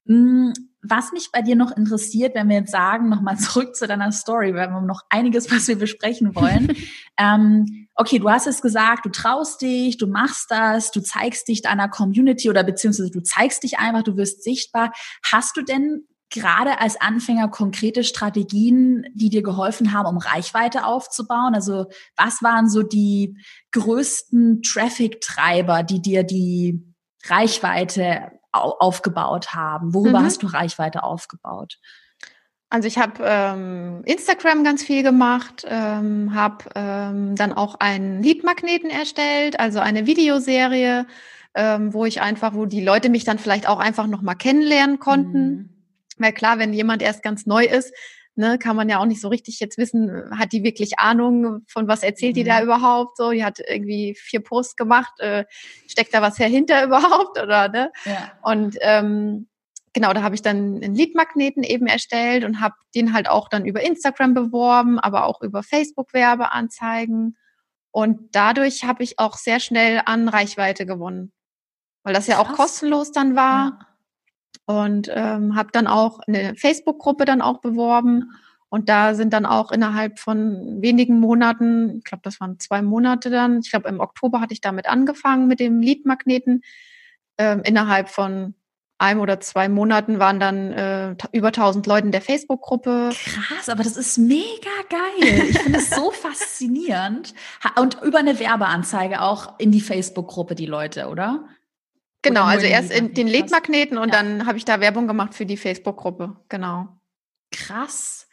[0.08, 4.12] Mm, was mich bei dir noch interessiert, wenn wir jetzt sagen, nochmal zurück zu deiner
[4.12, 6.76] Story, weil wir haben noch einiges, was wir besprechen wollen.
[7.18, 11.62] ähm, okay, du hast es gesagt, du traust dich, du machst das, du zeigst dich
[11.62, 14.92] deiner Community oder beziehungsweise du zeigst dich einfach, du wirst sichtbar.
[15.24, 21.56] Hast du denn gerade als Anfänger konkrete Strategien, die dir geholfen haben, um Reichweite aufzubauen?
[21.56, 23.38] Also was waren so die
[23.72, 26.94] größten Traffic-Treiber, die dir die
[27.26, 29.94] Reichweite aufgebaut haben?
[29.94, 30.26] Worüber mhm.
[30.26, 31.78] hast du Reichweite aufgebaut?
[32.70, 38.90] Also ich habe ähm, Instagram ganz viel gemacht, ähm, habe ähm, dann auch einen Leadmagneten
[38.90, 41.08] erstellt, also eine Videoserie,
[41.56, 45.00] ähm, wo ich einfach, wo die Leute mich dann vielleicht auch einfach noch mal kennenlernen
[45.00, 45.50] konnten.
[45.50, 45.70] Mhm.
[46.18, 47.94] Weil klar, wenn jemand erst ganz neu ist,
[48.38, 51.88] ne, kann man ja auch nicht so richtig jetzt wissen, hat die wirklich Ahnung, von
[51.88, 52.66] was erzählt die da mhm.
[52.66, 53.32] überhaupt so?
[53.32, 55.46] Die hat irgendwie vier Posts gemacht, äh,
[55.88, 57.92] steckt da was dahinter überhaupt oder ne?
[58.06, 58.32] Ja.
[58.44, 59.48] Und ähm,
[59.94, 63.66] genau, da habe ich dann einen Leadmagneten eben erstellt und habe den halt auch dann
[63.66, 67.38] über Instagram beworben, aber auch über Facebook Werbeanzeigen
[67.92, 71.34] Und dadurch habe ich auch sehr schnell an Reichweite gewonnen,
[72.04, 73.66] weil das ja auch kostenlos dann war.
[73.66, 73.88] Ja.
[74.66, 78.32] Und ähm, habe dann auch eine Facebook-Gruppe dann auch beworben.
[78.70, 83.30] Und da sind dann auch innerhalb von wenigen Monaten, ich glaube, das waren zwei Monate
[83.30, 86.64] dann, ich glaube, im Oktober hatte ich damit angefangen mit dem Leadmagneten.
[87.38, 88.56] Ähm, innerhalb von
[88.98, 93.12] einem oder zwei Monaten waren dann äh, über 1000 Leute in der Facebook-Gruppe.
[93.14, 94.48] Krass, aber das ist mega
[94.90, 95.46] geil.
[95.50, 97.34] Ich finde es so faszinierend.
[97.80, 101.48] Und über eine Werbeanzeige auch in die Facebook-Gruppe die Leute, oder?
[102.28, 104.22] Genau, also erst in den Leadmagneten und ja.
[104.22, 106.38] dann habe ich da Werbung gemacht für die Facebook-Gruppe.
[106.50, 106.88] Genau.
[107.52, 108.28] Krass.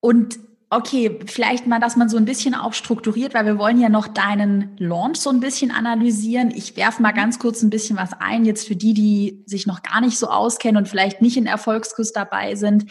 [0.00, 0.38] Und
[0.74, 4.08] Okay, vielleicht mal, dass man so ein bisschen auch strukturiert, weil wir wollen ja noch
[4.08, 6.50] deinen Launch so ein bisschen analysieren.
[6.50, 9.82] Ich werfe mal ganz kurz ein bisschen was ein, jetzt für die, die sich noch
[9.82, 12.90] gar nicht so auskennen und vielleicht nicht in Erfolgskurs dabei sind.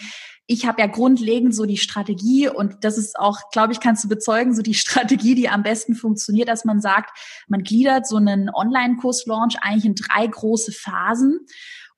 [0.51, 4.09] Ich habe ja grundlegend so die Strategie und das ist auch, glaube ich, kannst du
[4.09, 8.49] bezeugen, so die Strategie, die am besten funktioniert, dass man sagt, man gliedert so einen
[8.53, 11.39] Online-Kurs-Launch eigentlich in drei große Phasen.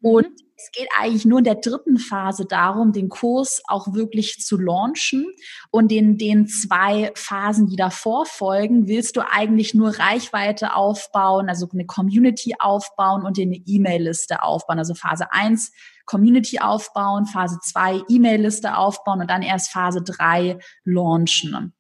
[0.02, 0.36] Und mhm.
[0.56, 5.26] es geht eigentlich nur in der dritten Phase darum, den Kurs auch wirklich zu launchen.
[5.72, 11.68] Und in den zwei Phasen, die davor folgen, willst du eigentlich nur Reichweite aufbauen, also
[11.74, 14.78] eine Community aufbauen und eine E-Mail-Liste aufbauen.
[14.78, 15.72] Also Phase eins
[16.06, 21.74] Community aufbauen, Phase zwei E-Mail-Liste aufbauen und dann erst Phase drei launchen.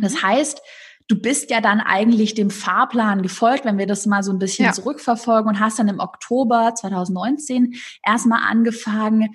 [0.00, 0.22] Das mhm.
[0.22, 0.60] heißt,
[1.08, 4.66] du bist ja dann eigentlich dem Fahrplan gefolgt, wenn wir das mal so ein bisschen
[4.66, 4.72] ja.
[4.72, 7.74] zurückverfolgen und hast dann im Oktober 2019
[8.04, 9.34] erstmal angefangen,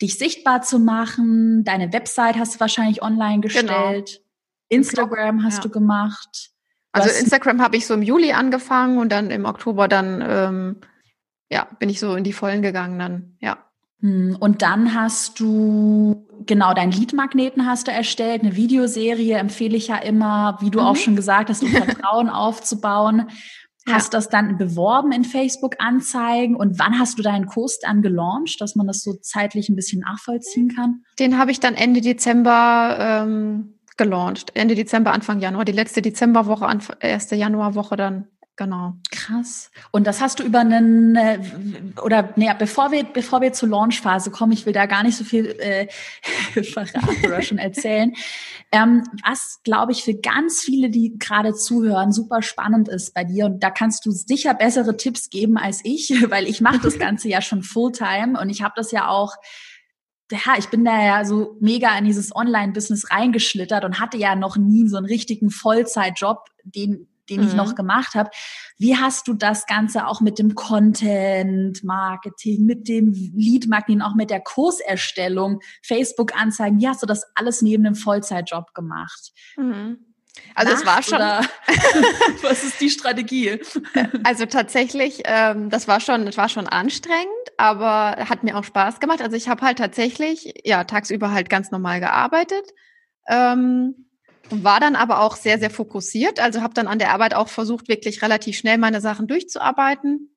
[0.00, 1.64] dich sichtbar zu machen.
[1.64, 3.42] Deine Website hast du wahrscheinlich online genau.
[3.42, 4.06] gestellt.
[4.06, 4.24] Genau.
[4.70, 5.62] Instagram hast ja.
[5.62, 6.50] du gemacht.
[6.92, 10.80] Du also Instagram habe ich so im Juli angefangen und dann im Oktober dann ähm,
[11.50, 13.58] ja bin ich so in die Vollen gegangen dann ja.
[14.00, 19.88] Hm, und dann hast du, genau, dein Leadmagneten hast du erstellt, eine Videoserie empfehle ich
[19.88, 20.86] ja immer, wie du mhm.
[20.86, 23.28] auch schon gesagt hast, um Vertrauen aufzubauen.
[23.88, 24.18] Hast ja.
[24.18, 28.86] das dann beworben in Facebook-Anzeigen und wann hast du deinen Kurs dann gelauncht, dass man
[28.86, 31.02] das so zeitlich ein bisschen nachvollziehen kann?
[31.18, 34.50] Den habe ich dann Ende Dezember ähm, gelauncht.
[34.54, 35.64] Ende Dezember, Anfang Januar.
[35.64, 36.68] Die letzte Dezemberwoche,
[37.00, 38.28] erste Januarwoche dann
[38.58, 38.94] Genau.
[39.12, 39.70] Krass.
[39.92, 41.38] Und das hast du über einen, äh,
[42.02, 45.22] oder naja, bevor wir, bevor wir zur Launchphase kommen, ich will da gar nicht so
[45.22, 45.86] viel äh,
[46.64, 48.14] verraten oder schon erzählen.
[48.72, 53.46] Ähm, was, glaube ich, für ganz viele, die gerade zuhören, super spannend ist bei dir.
[53.46, 57.28] Und da kannst du sicher bessere Tipps geben als ich, weil ich mache das Ganze
[57.28, 59.36] ja schon Fulltime und ich habe das ja auch
[60.30, 64.58] ja, ich bin da ja so mega in dieses Online-Business reingeschlittert und hatte ja noch
[64.58, 67.48] nie so einen richtigen Vollzeitjob, den den mhm.
[67.48, 67.76] ich noch mhm.
[67.76, 68.30] gemacht habe.
[68.78, 74.14] Wie hast du das Ganze auch mit dem Content Marketing, mit dem Lead Marketing, auch
[74.14, 79.32] mit der Kurserstellung, Facebook-Anzeigen, wie hast du das alles neben dem Vollzeitjob gemacht?
[79.56, 79.98] Mhm.
[80.54, 81.18] Also Nacht es war schon.
[82.42, 83.60] was ist die Strategie?
[84.24, 89.00] Also tatsächlich, ähm, das war schon, das war schon anstrengend, aber hat mir auch Spaß
[89.00, 89.20] gemacht.
[89.20, 92.72] Also ich habe halt tatsächlich, ja, tagsüber halt ganz normal gearbeitet.
[93.28, 94.07] Ähm,
[94.50, 96.40] war dann aber auch sehr, sehr fokussiert.
[96.40, 100.30] Also habe dann an der Arbeit auch versucht, wirklich relativ schnell meine Sachen durchzuarbeiten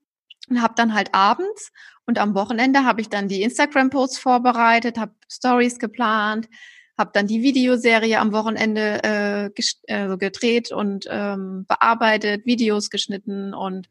[0.50, 1.71] und habe dann halt abends
[2.06, 6.50] und am Wochenende habe ich dann die Instagram-Posts vorbereitet, habe Stories geplant,
[6.97, 13.88] habe dann die Videoserie am Wochenende äh, äh, gedreht und ähm, bearbeitet, Videos geschnitten und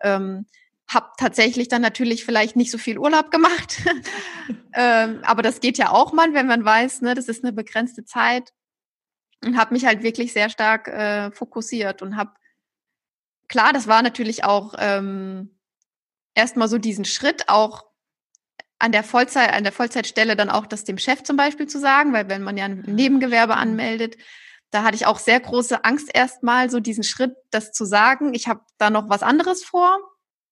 [0.00, 0.46] ähm,
[0.88, 3.82] habe tatsächlich dann natürlich vielleicht nicht so viel Urlaub gemacht.
[4.74, 8.04] ähm, aber das geht ja auch mal, wenn man weiß, ne, das ist eine begrenzte
[8.04, 8.52] Zeit
[9.44, 12.32] und habe mich halt wirklich sehr stark äh, fokussiert und habe,
[13.48, 15.58] klar, das war natürlich auch ähm,
[16.34, 17.84] erstmal so diesen Schritt auch
[18.78, 22.12] an der Vollzeit, an der Vollzeitstelle dann auch das dem Chef zum Beispiel zu sagen,
[22.12, 24.16] weil wenn man ja ein Nebengewerbe anmeldet,
[24.70, 28.34] da hatte ich auch sehr große Angst erstmal, so diesen Schritt, das zu sagen.
[28.34, 29.98] Ich habe da noch was anderes vor.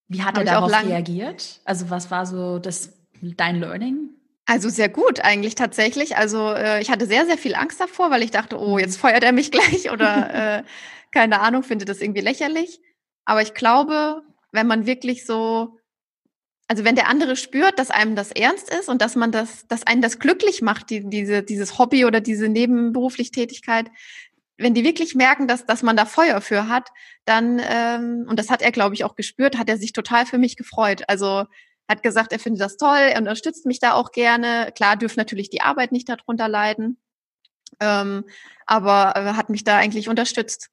[0.07, 1.61] Wie hat er darauf reagiert?
[1.64, 4.11] Also was war so das dein Learning?
[4.46, 6.16] Also sehr gut eigentlich tatsächlich.
[6.16, 9.22] Also äh, ich hatte sehr, sehr viel Angst davor, weil ich dachte, oh, jetzt feuert
[9.22, 10.62] er mich gleich oder äh,
[11.12, 12.81] keine Ahnung, finde das irgendwie lächerlich.
[13.24, 15.78] Aber ich glaube, wenn man wirklich so,
[16.66, 19.87] also wenn der andere spürt, dass einem das ernst ist und dass man das, dass
[19.87, 23.90] einen das glücklich macht, die, diese, dieses Hobby oder diese nebenberufliche Tätigkeit,
[24.59, 26.90] wenn die wirklich merken, dass, dass man da Feuer für hat,
[27.24, 30.38] dann, ähm, und das hat er, glaube ich, auch gespürt, hat er sich total für
[30.38, 31.02] mich gefreut.
[31.09, 31.44] Also
[31.88, 34.73] hat gesagt, er findet das toll, er unterstützt mich da auch gerne.
[34.75, 36.99] Klar dürfte natürlich die Arbeit nicht darunter leiden,
[37.81, 38.25] ähm,
[38.66, 40.71] aber äh, hat mich da eigentlich unterstützt.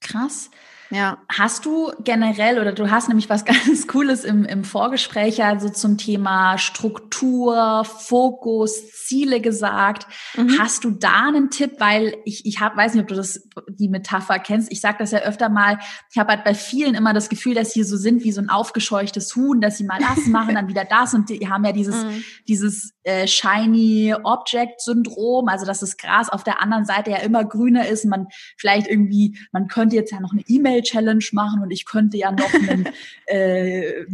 [0.00, 0.50] Krass.
[0.90, 1.18] Ja.
[1.28, 5.98] Hast du generell oder du hast nämlich was ganz Cooles im, im Vorgespräch also zum
[5.98, 10.06] Thema Struktur, Fokus, Ziele gesagt.
[10.36, 10.58] Mhm.
[10.58, 11.72] Hast du da einen Tipp?
[11.78, 14.70] Weil ich, ich hab, weiß nicht, ob du das, die Metapher kennst.
[14.72, 15.78] Ich sage das ja öfter mal.
[16.10, 18.48] Ich habe halt bei vielen immer das Gefühl, dass sie so sind wie so ein
[18.48, 22.04] aufgescheuchtes Huhn, dass sie mal das machen, dann wieder das und die haben ja dieses,
[22.04, 22.24] mhm.
[22.48, 27.44] dieses äh, Shiny Object Syndrom, also dass das Gras auf der anderen Seite ja immer
[27.44, 28.04] grüner ist.
[28.06, 32.32] Man vielleicht irgendwie, man könnte jetzt ja noch eine E-Mail-Challenge machen und ich könnte ja
[32.32, 32.88] noch einen
[33.26, 34.04] äh,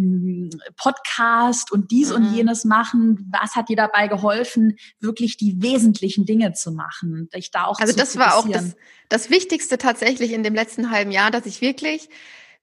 [0.77, 2.17] Podcast und dies mhm.
[2.17, 3.31] und jenes machen.
[3.33, 7.29] Was hat dir dabei geholfen, wirklich die wesentlichen Dinge zu machen?
[7.35, 8.77] Dich da auch also das war auch das,
[9.09, 12.09] das Wichtigste tatsächlich in dem letzten halben Jahr, dass ich wirklich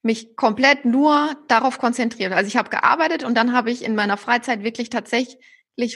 [0.04, 2.36] mich komplett nur darauf konzentriere.
[2.36, 5.38] Also ich habe gearbeitet und dann habe ich in meiner Freizeit wirklich tatsächlich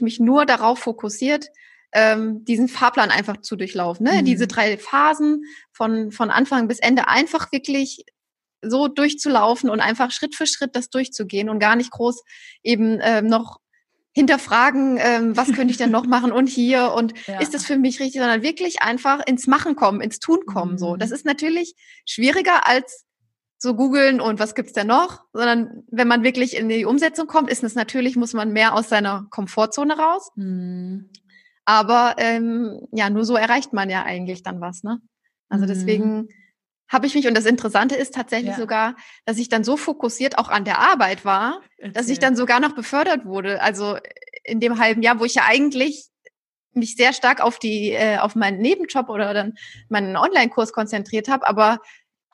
[0.02, 1.48] mich nur darauf fokussiert,
[1.94, 4.06] ähm, diesen Fahrplan einfach zu durchlaufen.
[4.06, 4.22] Ne?
[4.22, 4.26] Mhm.
[4.26, 8.06] Diese drei Phasen von, von Anfang bis Ende einfach wirklich
[8.62, 12.22] so durchzulaufen und einfach Schritt für Schritt das durchzugehen und gar nicht groß
[12.64, 13.58] eben ähm, noch
[14.14, 17.40] hinterfragen, ähm, was könnte ich denn noch machen und hier und ja.
[17.40, 20.74] ist das für mich richtig, sondern wirklich einfach ins Machen kommen, ins Tun kommen.
[20.74, 20.78] Mhm.
[20.78, 23.06] So, das ist natürlich schwieriger als
[23.64, 27.52] so googeln und was gibt's denn noch, sondern wenn man wirklich in die Umsetzung kommt,
[27.52, 30.32] ist es natürlich, muss man mehr aus seiner Komfortzone raus.
[30.36, 31.12] Mhm.
[31.64, 35.00] Aber ähm, ja, nur so erreicht man ja eigentlich dann was, ne?
[35.48, 35.68] Also mhm.
[35.68, 36.28] deswegen
[36.90, 38.58] habe ich mich, und das Interessante ist tatsächlich ja.
[38.58, 38.96] sogar,
[39.26, 41.94] dass ich dann so fokussiert auch an der Arbeit war, Erzähl.
[41.94, 43.62] dass ich dann sogar noch befördert wurde.
[43.62, 43.98] Also
[44.44, 46.08] in dem halben Jahr, wo ich ja eigentlich
[46.74, 49.54] mich sehr stark auf die, äh, auf meinen Nebenjob oder dann
[49.88, 51.80] meinen Online-Kurs konzentriert habe, aber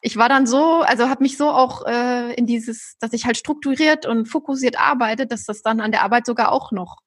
[0.02, 3.38] ich war dann so, also habe mich so auch äh, in dieses, dass ich halt
[3.38, 6.98] strukturiert und fokussiert arbeite, dass das dann an der Arbeit sogar auch noch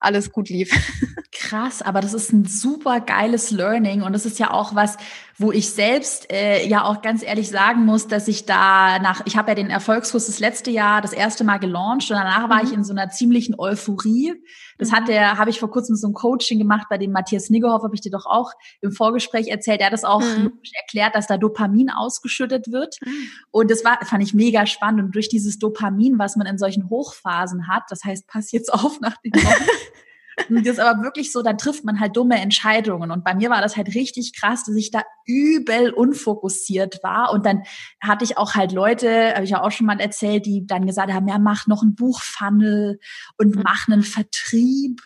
[0.00, 0.70] alles gut lief.
[1.32, 4.96] Krass, aber das ist ein super geiles Learning und das ist ja auch was,
[5.36, 9.36] wo ich selbst äh, ja auch ganz ehrlich sagen muss, dass ich da nach, ich
[9.36, 12.68] habe ja den Erfolgskurs das letzte Jahr das erste Mal gelauncht und danach war mhm.
[12.68, 14.34] ich in so einer ziemlichen Euphorie.
[14.80, 17.82] Das hat der, habe ich vor kurzem so ein Coaching gemacht bei dem Matthias Niggerhoff,
[17.82, 19.80] habe ich dir doch auch im Vorgespräch erzählt.
[19.80, 20.52] Er hat das auch mhm.
[20.74, 22.96] erklärt, dass da Dopamin ausgeschüttet wird.
[23.04, 23.28] Mhm.
[23.50, 25.02] Und das war, fand ich mega spannend.
[25.02, 29.00] Und durch dieses Dopamin, was man in solchen Hochphasen hat, das heißt, pass jetzt auf
[29.00, 29.32] nach dem
[30.48, 33.10] Und das ist aber wirklich so, dann trifft man halt dumme Entscheidungen.
[33.10, 37.32] Und bei mir war das halt richtig krass, dass ich da übel unfokussiert war.
[37.32, 37.62] Und dann
[38.00, 41.12] hatte ich auch halt Leute, habe ich ja auch schon mal erzählt, die dann gesagt
[41.12, 43.00] haben, ja, mach noch ein Buchfunnel
[43.36, 43.62] und mhm.
[43.62, 45.00] mach einen Vertrieb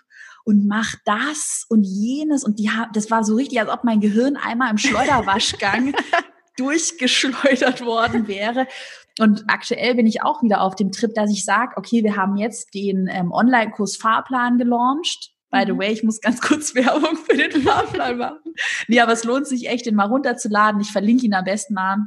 [0.45, 2.45] und mach das und jenes.
[2.45, 5.95] Und die das war so richtig, als ob mein Gehirn einmal im Schleuderwaschgang
[6.57, 8.67] durchgeschleudert worden wäre.
[9.21, 12.37] Und aktuell bin ich auch wieder auf dem Trip, dass ich sage, okay, wir haben
[12.37, 15.31] jetzt den ähm, Online-Kurs Fahrplan gelauncht.
[15.51, 15.79] By the mhm.
[15.79, 18.55] way, ich muss ganz kurz Werbung für den Fahrplan machen.
[18.89, 20.81] Nee, aber es lohnt sich echt, den mal runterzuladen.
[20.81, 21.99] Ich verlinke ihn am besten mal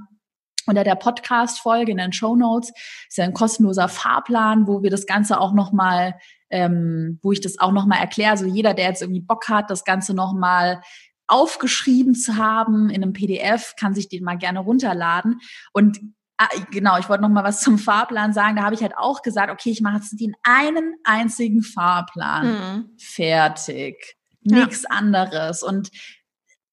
[0.65, 2.73] unter der Podcast-Folge in den Show Notes.
[3.07, 6.15] Ist ja ein kostenloser Fahrplan, wo wir das Ganze auch nochmal,
[6.49, 8.31] ähm, wo ich das auch nochmal erkläre.
[8.31, 10.81] Also jeder, der jetzt irgendwie Bock hat, das Ganze nochmal
[11.27, 15.39] aufgeschrieben zu haben in einem PDF, kann sich den mal gerne runterladen.
[15.71, 15.99] Und
[16.39, 18.57] Ah, genau, ich wollte noch mal was zum Fahrplan sagen.
[18.57, 22.47] Da habe ich halt auch gesagt, okay, ich mache jetzt den einen einzigen Fahrplan.
[22.47, 22.89] Mhm.
[22.97, 24.17] Fertig.
[24.41, 24.65] Ja.
[24.65, 25.63] Nichts anderes.
[25.63, 25.89] Und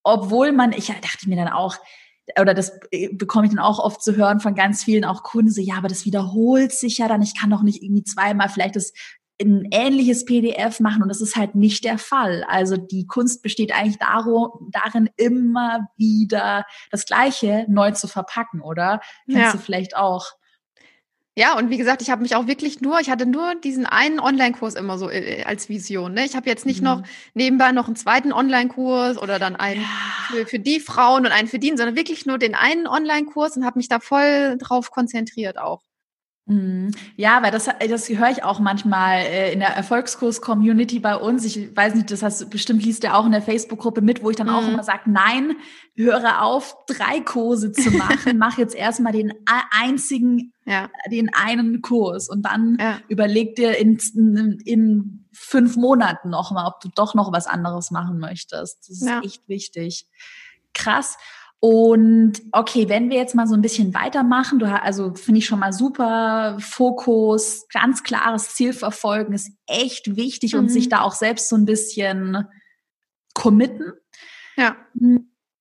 [0.02, 1.76] obwohl man, ich dachte mir dann auch,
[2.40, 2.78] oder das
[3.12, 5.88] bekomme ich dann auch oft zu hören von ganz vielen auch Kunden, so, ja, aber
[5.88, 7.22] das wiederholt sich ja dann.
[7.22, 8.92] Ich kann doch nicht irgendwie zweimal vielleicht das
[9.40, 12.44] ein ähnliches PDF machen und das ist halt nicht der Fall.
[12.48, 19.00] Also die Kunst besteht eigentlich darin, immer wieder das Gleiche neu zu verpacken, oder?
[19.26, 19.52] Kennst ja.
[19.52, 20.32] du vielleicht auch?
[21.36, 24.20] Ja, und wie gesagt, ich habe mich auch wirklich nur, ich hatte nur diesen einen
[24.20, 26.14] Online-Kurs immer so äh, als Vision.
[26.14, 26.24] Ne?
[26.24, 26.84] Ich habe jetzt nicht mhm.
[26.84, 27.02] noch
[27.34, 29.88] nebenbei noch einen zweiten Online-Kurs oder dann einen ja.
[30.28, 33.64] für, für die Frauen und einen für die, sondern wirklich nur den einen Online-Kurs und
[33.64, 35.82] habe mich da voll drauf konzentriert auch.
[36.46, 36.90] Mhm.
[37.16, 41.44] Ja, weil das, das höre ich auch manchmal äh, in der Erfolgskurs-Community bei uns.
[41.44, 44.36] Ich weiß nicht, das hast bestimmt liest du auch in der Facebook-Gruppe mit, wo ich
[44.36, 44.74] dann auch mhm.
[44.74, 45.56] immer sage, nein,
[45.96, 48.36] höre auf, drei Kurse zu machen.
[48.38, 49.32] Mach jetzt erstmal den
[49.70, 50.90] einzigen, ja.
[51.10, 52.98] den einen Kurs und dann ja.
[53.08, 58.18] überleg dir in, in, in fünf Monaten nochmal, ob du doch noch was anderes machen
[58.18, 58.80] möchtest.
[58.80, 59.20] Das ist ja.
[59.24, 60.06] echt wichtig.
[60.74, 61.16] Krass.
[61.66, 65.60] Und okay, wenn wir jetzt mal so ein bisschen weitermachen, du also finde ich schon
[65.60, 70.58] mal super Fokus, ganz klares Ziel verfolgen ist echt wichtig mhm.
[70.58, 70.90] und sich mhm.
[70.90, 72.46] da auch selbst so ein bisschen
[73.32, 73.94] committen.
[74.58, 74.76] Ja.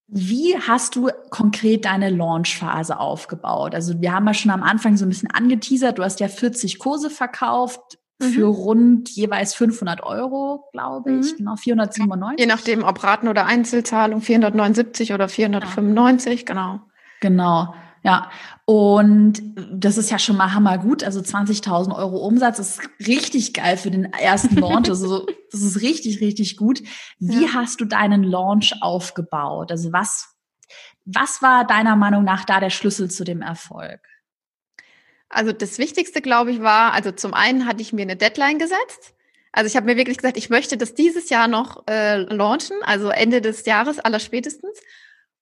[0.07, 3.73] Wie hast du konkret deine Launchphase aufgebaut?
[3.73, 6.79] Also wir haben ja schon am Anfang so ein bisschen angeteasert, du hast ja 40
[6.79, 8.53] Kurse verkauft für mhm.
[8.53, 11.33] rund jeweils 500 Euro, glaube ich.
[11.33, 11.37] Mhm.
[11.37, 12.39] Genau, 497.
[12.39, 16.81] Je nachdem, ob Raten oder Einzelzahlung, 479 oder 495, genau.
[17.21, 17.73] Genau.
[18.05, 18.29] Ja,
[18.65, 21.03] und das ist ja schon mal hammergut.
[21.03, 24.89] Also 20.000 Euro Umsatz ist richtig geil für den ersten Launch.
[24.89, 26.81] Also das ist richtig, richtig gut.
[27.19, 27.53] Wie ja.
[27.53, 29.71] hast du deinen Launch aufgebaut?
[29.71, 30.35] Also was,
[31.05, 34.01] was war deiner Meinung nach da der Schlüssel zu dem Erfolg?
[35.33, 39.13] Also das Wichtigste, glaube ich, war, also zum einen hatte ich mir eine Deadline gesetzt.
[39.51, 43.09] Also ich habe mir wirklich gesagt, ich möchte das dieses Jahr noch äh, launchen, also
[43.09, 44.79] Ende des Jahres aller spätestens.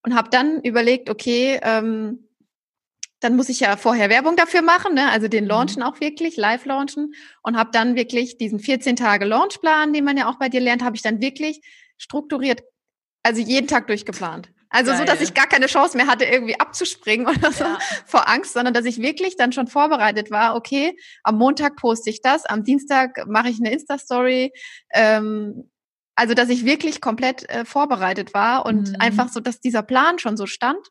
[0.03, 2.27] Und habe dann überlegt, okay, ähm,
[3.21, 5.09] dann muss ich ja vorher Werbung dafür machen, ne?
[5.11, 5.51] also den mhm.
[5.51, 10.17] launchen auch wirklich, live launchen und habe dann wirklich diesen 14 Tage Launchplan, den man
[10.17, 11.61] ja auch bei dir lernt, habe ich dann wirklich
[11.97, 12.63] strukturiert,
[13.21, 14.50] also jeden Tag durchgeplant.
[14.71, 14.99] Also Geil.
[14.99, 17.77] so, dass ich gar keine Chance mehr hatte, irgendwie abzuspringen oder so ja.
[18.05, 22.21] vor Angst, sondern dass ich wirklich dann schon vorbereitet war, okay, am Montag poste ich
[22.21, 24.53] das, am Dienstag mache ich eine Insta-Story.
[24.93, 25.69] Ähm,
[26.15, 28.95] also dass ich wirklich komplett äh, vorbereitet war und mhm.
[28.99, 30.87] einfach so, dass dieser Plan schon so stand.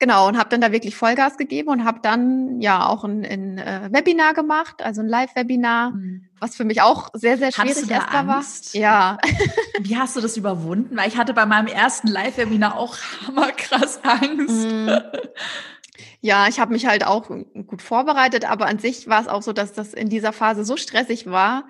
[0.00, 3.58] Genau, und habe dann da wirklich Vollgas gegeben und habe dann ja auch ein, ein
[3.58, 6.26] äh, Webinar gemacht, also ein Live-Webinar, mhm.
[6.40, 8.42] was für mich auch sehr, sehr schwierig erstmal war.
[8.72, 9.18] Ja.
[9.78, 10.96] Wie hast du das überwunden?
[10.96, 14.66] Weil ich hatte bei meinem ersten Live-Webinar auch hammerkrass Angst.
[14.66, 14.90] Mhm.
[16.22, 17.28] Ja, ich habe mich halt auch
[17.66, 20.78] gut vorbereitet, aber an sich war es auch so, dass das in dieser Phase so
[20.78, 21.68] stressig war,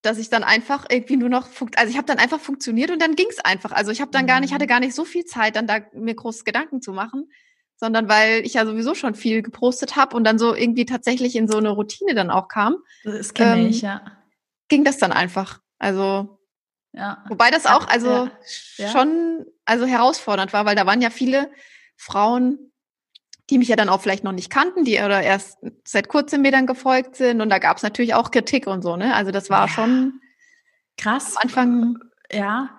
[0.00, 1.46] dass ich dann einfach irgendwie nur noch,
[1.76, 3.72] also ich habe dann einfach funktioniert und dann ging es einfach.
[3.72, 4.70] Also ich habe dann gar nicht, hatte mhm.
[4.70, 7.28] gar nicht so viel Zeit, dann da mir groß Gedanken zu machen
[7.80, 11.48] sondern weil ich ja sowieso schon viel gepostet habe und dann so irgendwie tatsächlich in
[11.48, 12.76] so eine Routine dann auch kam.
[13.04, 14.02] Das kenne ähm, ich, ja.
[14.68, 15.60] Ging das dann einfach.
[15.78, 16.38] Also
[16.92, 17.24] ja.
[17.28, 18.28] Wobei das auch also
[18.76, 18.88] ja.
[18.88, 21.50] schon also herausfordernd war, weil da waren ja viele
[21.96, 22.72] Frauen,
[23.48, 26.52] die mich ja dann auch vielleicht noch nicht kannten, die oder erst seit kurzem mir
[26.52, 29.14] dann gefolgt sind und da gab es natürlich auch Kritik und so, ne?
[29.14, 29.68] Also das war ja.
[29.68, 30.20] schon
[30.98, 31.36] krass.
[31.36, 31.98] Am Anfang
[32.32, 32.70] ja,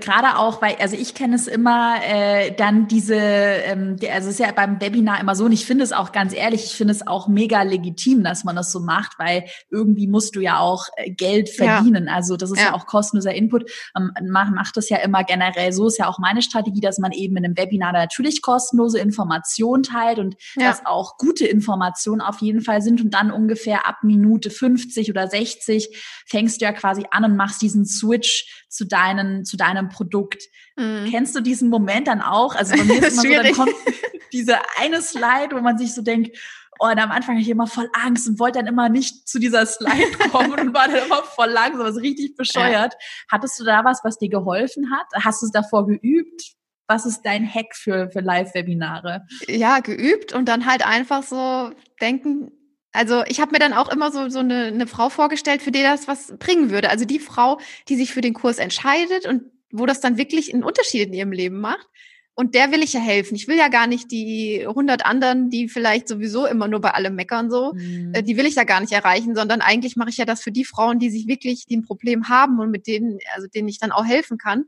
[0.00, 4.40] gerade auch, weil, also ich kenne es immer, äh, dann diese, ähm, also es ist
[4.40, 7.06] ja beim Webinar immer so, und ich finde es auch ganz ehrlich, ich finde es
[7.06, 11.10] auch mega legitim, dass man das so macht, weil irgendwie musst du ja auch äh,
[11.10, 12.06] Geld verdienen.
[12.06, 12.14] Ja.
[12.14, 12.66] Also das ist ja.
[12.66, 13.70] ja auch kostenloser Input.
[13.96, 17.12] Ähm, man macht das ja immer generell so, ist ja auch meine Strategie, dass man
[17.12, 20.68] eben in einem Webinar natürlich kostenlose Informationen teilt und ja.
[20.68, 25.28] dass auch gute Informationen auf jeden Fall sind und dann ungefähr ab Minute 50 oder
[25.28, 30.42] 60 fängst du ja quasi an und machst diesen Switch zu deinen, zu deinem Produkt.
[30.76, 31.08] Mhm.
[31.10, 32.54] Kennst du diesen Moment dann auch?
[32.54, 33.74] Also bei mir ist immer so, dann kommt
[34.32, 36.36] diese eine Slide, wo man sich so denkt,
[36.78, 39.38] oh, und am Anfang hatte ich immer voll Angst und wollte dann immer nicht zu
[39.38, 42.94] dieser Slide kommen und war dann immer voll langsam, was richtig bescheuert.
[42.94, 42.98] Ja.
[43.30, 45.06] Hattest du da was, was dir geholfen hat?
[45.24, 46.54] Hast du es davor geübt?
[46.90, 49.26] Was ist dein Hack für, für Live-Webinare?
[49.46, 52.50] Ja, geübt und dann halt einfach so denken,
[52.98, 55.82] also ich habe mir dann auch immer so, so eine, eine Frau vorgestellt, für die
[55.82, 56.90] das was bringen würde.
[56.90, 60.64] Also die Frau, die sich für den Kurs entscheidet und wo das dann wirklich einen
[60.64, 61.86] Unterschied in ihrem Leben macht.
[62.34, 63.36] Und der will ich ja helfen.
[63.36, 67.14] Ich will ja gar nicht die 100 anderen, die vielleicht sowieso immer nur bei allem
[67.14, 68.14] meckern so, mhm.
[68.14, 70.50] Äh, die will ich ja gar nicht erreichen, sondern eigentlich mache ich ja das für
[70.50, 73.78] die Frauen, die sich wirklich, die ein Problem haben und mit denen, also denen ich
[73.78, 74.64] dann auch helfen kann.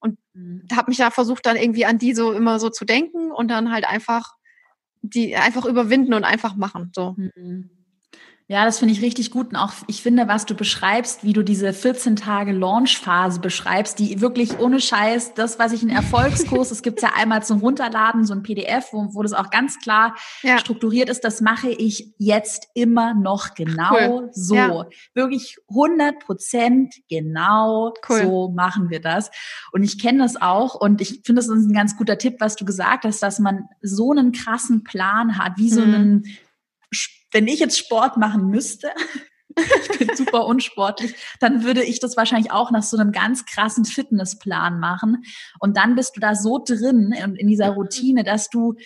[0.00, 0.66] Und mhm.
[0.72, 3.70] habe mich ja versucht dann irgendwie an die so immer so zu denken und dann
[3.70, 4.34] halt einfach
[5.02, 6.90] die einfach überwinden und einfach machen.
[6.94, 7.14] So.
[7.16, 7.70] Mhm.
[8.50, 9.50] Ja, das finde ich richtig gut.
[9.50, 14.22] Und auch ich finde, was du beschreibst, wie du diese 14 Tage Launch-Phase beschreibst, die
[14.22, 18.32] wirklich ohne Scheiß, das, was ich in Erfolgskurs, es gibt ja einmal zum Runterladen, so
[18.32, 20.56] ein PDF, wo, wo das auch ganz klar ja.
[20.56, 24.30] strukturiert ist, das mache ich jetzt immer noch genau cool.
[24.32, 24.54] so.
[24.54, 24.86] Ja.
[25.12, 28.22] Wirklich 100 Prozent genau cool.
[28.22, 29.30] so machen wir das.
[29.72, 32.56] Und ich kenne das auch und ich finde, das ist ein ganz guter Tipp, was
[32.56, 35.94] du gesagt hast, dass man so einen krassen Plan hat, wie so mhm.
[35.94, 36.24] einen
[37.32, 38.90] wenn ich jetzt Sport machen müsste,
[39.56, 43.84] ich bin super unsportlich, dann würde ich das wahrscheinlich auch nach so einem ganz krassen
[43.84, 45.24] Fitnessplan machen.
[45.58, 48.76] Und dann bist du da so drin in, in dieser Routine, dass du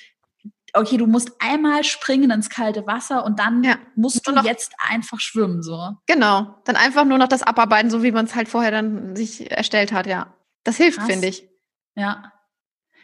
[0.75, 3.77] okay, du musst einmal springen ins kalte Wasser und dann ja.
[3.95, 5.91] musst du jetzt einfach schwimmen, so.
[6.07, 6.55] Genau.
[6.65, 9.93] Dann einfach nur noch das abarbeiten, so wie man es halt vorher dann sich erstellt
[9.93, 10.35] hat, ja.
[10.65, 11.49] Das hilft, finde ich.
[11.95, 12.33] Ja.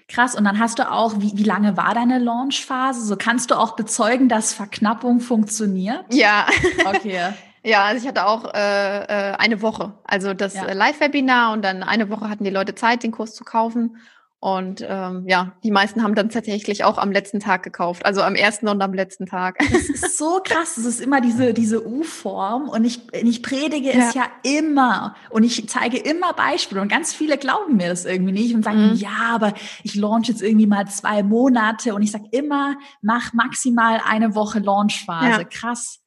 [0.08, 0.34] Krass.
[0.34, 3.04] Und dann hast du auch, wie, wie lange war deine Launchphase?
[3.04, 6.04] So kannst du auch bezeugen, dass Verknappung funktioniert?
[6.10, 6.46] Ja.
[6.86, 7.20] Okay.
[7.62, 9.92] ja, also ich hatte auch äh, äh, eine Woche.
[10.04, 10.72] Also das ja.
[10.72, 13.98] Live-Webinar und dann eine Woche hatten die Leute Zeit, den Kurs zu kaufen.
[14.40, 18.36] Und ähm, ja, die meisten haben dann tatsächlich auch am letzten Tag gekauft, also am
[18.36, 19.58] ersten und am letzten Tag.
[19.78, 20.74] Das ist so krass.
[20.76, 22.68] Das ist immer diese, diese U-Form.
[22.68, 24.08] Und ich, ich predige ja.
[24.08, 25.14] es ja immer.
[25.30, 26.80] Und ich zeige immer Beispiele.
[26.80, 28.94] Und ganz viele glauben mir das irgendwie nicht und sagen, mhm.
[28.94, 31.94] ja, aber ich launch jetzt irgendwie mal zwei Monate.
[31.94, 35.42] Und ich sage immer, mach maximal eine Woche Launchphase.
[35.42, 35.44] Ja.
[35.44, 36.00] Krass.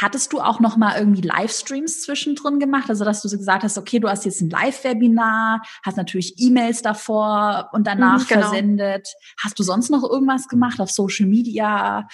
[0.00, 2.88] Hattest du auch noch mal irgendwie Livestreams zwischendrin gemacht?
[2.88, 7.68] Also, dass du gesagt hast, okay, du hast jetzt ein Live-Webinar, hast natürlich E-Mails davor
[7.72, 8.40] und danach mhm, genau.
[8.42, 9.08] versendet.
[9.42, 12.06] Hast du sonst noch irgendwas gemacht auf Social Media?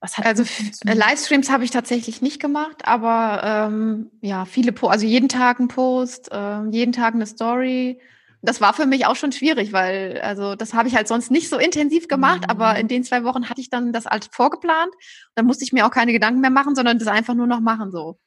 [0.00, 0.42] Was hat also
[0.82, 5.68] Livestreams habe ich tatsächlich nicht gemacht, aber ähm, ja, viele, po also jeden Tag ein
[5.68, 8.00] Post, äh, jeden Tag eine Story.
[8.44, 11.48] Das war für mich auch schon schwierig, weil also das habe ich halt sonst nicht
[11.48, 12.50] so intensiv gemacht, mhm.
[12.50, 14.92] aber in den zwei Wochen hatte ich dann das halt vorgeplant.
[15.36, 17.92] Dann musste ich mir auch keine Gedanken mehr machen, sondern das einfach nur noch machen
[17.92, 18.18] so.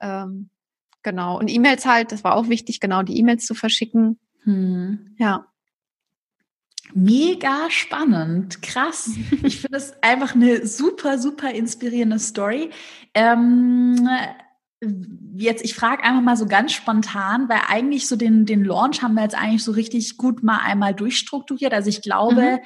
[0.00, 0.50] Ähm,
[1.02, 1.38] genau.
[1.38, 4.18] Und E-Mails halt, das war auch wichtig, genau die E-Mails zu verschicken.
[4.44, 5.16] Mhm.
[5.18, 5.46] Ja.
[6.92, 9.10] Mega spannend, krass.
[9.42, 12.70] Ich finde es einfach eine super, super inspirierende Story.
[13.14, 14.08] Ähm,
[15.36, 19.14] jetzt, ich frage einfach mal so ganz spontan, weil eigentlich so den, den Launch haben
[19.14, 21.72] wir jetzt eigentlich so richtig gut mal einmal durchstrukturiert.
[21.72, 22.58] Also ich glaube, mhm.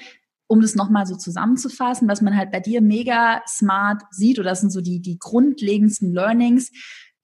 [0.46, 4.60] um das nochmal so zusammenzufassen, was man halt bei dir mega smart sieht, oder das
[4.60, 6.70] sind so die, die grundlegendsten Learnings,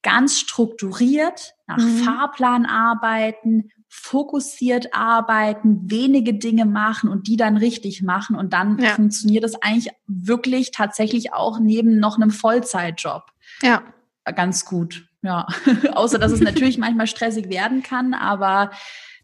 [0.03, 1.99] ganz strukturiert, nach mhm.
[1.99, 8.91] Fahrplan arbeiten, fokussiert arbeiten, wenige Dinge machen und die dann richtig machen und dann ja.
[8.91, 13.23] funktioniert das eigentlich wirklich tatsächlich auch neben noch einem Vollzeitjob.
[13.63, 13.83] Ja.
[14.25, 15.07] Ganz gut.
[15.23, 15.47] Ja.
[15.93, 18.71] Außer dass es natürlich manchmal stressig werden kann, aber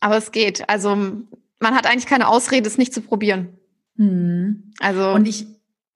[0.00, 0.68] aber es geht.
[0.68, 3.58] Also man hat eigentlich keine Ausrede, es nicht zu probieren.
[3.96, 4.72] Hm.
[4.80, 5.46] Also und ich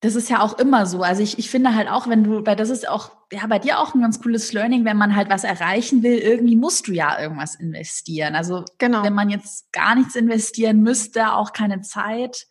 [0.05, 1.02] das ist ja auch immer so.
[1.02, 3.78] Also ich, ich finde halt auch, wenn du, weil das ist auch, ja, bei dir
[3.78, 7.18] auch ein ganz cooles Learning, wenn man halt was erreichen will, irgendwie musst du ja
[7.18, 8.34] irgendwas investieren.
[8.34, 9.02] Also genau.
[9.02, 12.46] wenn man jetzt gar nichts investieren müsste, auch keine Zeit.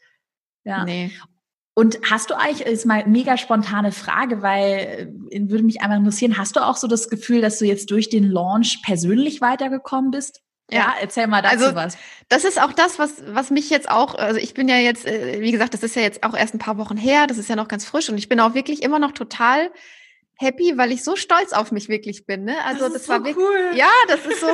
[0.63, 0.83] Ja.
[0.83, 1.11] Nee.
[1.75, 6.37] Und hast du eigentlich, ist mal mega spontane Frage, weil äh, würde mich einfach interessieren,
[6.37, 10.41] hast du auch so das Gefühl, dass du jetzt durch den Launch persönlich weitergekommen bist?
[10.71, 11.97] Ja, erzähl mal dazu also, was.
[12.29, 15.41] Das ist auch das, was, was mich jetzt auch, also ich bin ja jetzt, äh,
[15.41, 17.55] wie gesagt, das ist ja jetzt auch erst ein paar Wochen her, das ist ja
[17.55, 19.71] noch ganz frisch und ich bin auch wirklich immer noch total
[20.43, 22.43] happy, weil ich so stolz auf mich wirklich bin.
[22.43, 22.55] Ne?
[22.65, 23.71] Also das, das war so wirklich, cool.
[23.75, 24.47] ja, das ist so,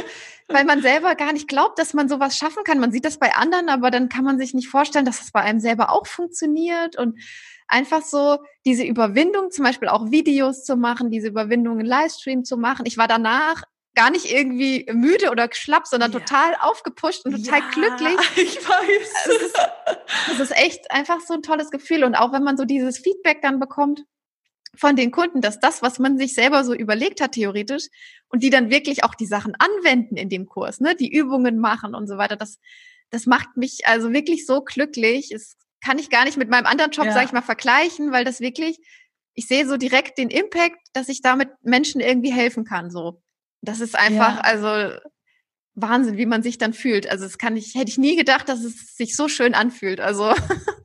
[0.48, 2.80] weil man selber gar nicht glaubt, dass man sowas schaffen kann.
[2.80, 5.42] Man sieht das bei anderen, aber dann kann man sich nicht vorstellen, dass das bei
[5.42, 7.20] einem selber auch funktioniert und
[7.68, 12.58] einfach so diese Überwindung, zum Beispiel auch Videos zu machen, diese Überwindung in Livestream zu
[12.58, 12.86] machen.
[12.86, 13.64] Ich war danach
[13.96, 16.20] gar nicht irgendwie müde oder schlapp, sondern ja.
[16.20, 18.18] total aufgepusht und total ja, glücklich.
[18.36, 19.14] Ich weiß.
[19.26, 19.58] Das ist,
[20.30, 22.04] das ist echt einfach so ein tolles Gefühl.
[22.04, 24.06] Und auch wenn man so dieses Feedback dann bekommt
[24.80, 27.88] von den Kunden, dass das, was man sich selber so überlegt hat, theoretisch,
[28.30, 31.96] und die dann wirklich auch die Sachen anwenden in dem Kurs, ne, die Übungen machen
[31.96, 32.60] und so weiter, das,
[33.10, 35.30] das macht mich also wirklich so glücklich.
[35.32, 37.12] Das kann ich gar nicht mit meinem anderen Job, ja.
[37.12, 38.80] sage ich mal, vergleichen, weil das wirklich,
[39.34, 43.22] ich sehe so direkt den Impact, dass ich damit Menschen irgendwie helfen kann, so.
[43.62, 44.42] Das ist einfach, ja.
[44.42, 44.98] also
[45.76, 47.10] Wahnsinn, wie man sich dann fühlt.
[47.10, 50.00] Also das kann ich, hätte ich nie gedacht, dass es sich so schön anfühlt.
[50.00, 50.34] Also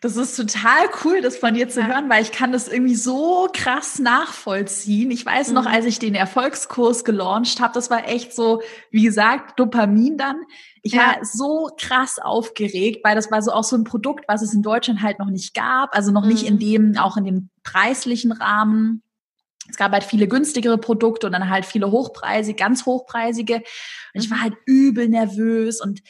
[0.00, 1.86] Das ist total cool, das von dir zu ja.
[1.86, 5.10] hören, weil ich kann das irgendwie so krass nachvollziehen.
[5.10, 5.68] Ich weiß noch, mhm.
[5.68, 10.36] als ich den Erfolgskurs gelauncht habe, das war echt so, wie gesagt, Dopamin dann.
[10.82, 11.00] Ich ja.
[11.00, 14.62] war so krass aufgeregt, weil das war so auch so ein Produkt, was es in
[14.62, 16.28] Deutschland halt noch nicht gab, also noch mhm.
[16.28, 16.60] nicht in mhm.
[16.60, 19.02] dem, auch in dem preislichen Rahmen.
[19.68, 23.56] Es gab halt viele günstigere Produkte und dann halt viele hochpreisige, ganz hochpreisige.
[24.14, 24.42] Und ich war mhm.
[24.42, 26.02] halt übel nervös und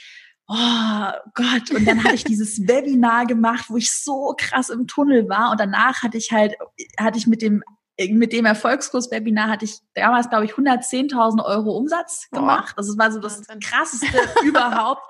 [0.49, 1.71] oh Gott.
[1.75, 5.51] Und dann hatte ich dieses Webinar gemacht, wo ich so krass im Tunnel war.
[5.51, 6.55] Und danach hatte ich halt,
[6.99, 7.63] hatte ich mit dem
[8.11, 12.75] mit dem Erfolgskurs-Webinar hatte ich damals, glaube ich, 110.000 Euro Umsatz gemacht.
[12.77, 14.07] Das war so das krasseste
[14.45, 15.03] überhaupt.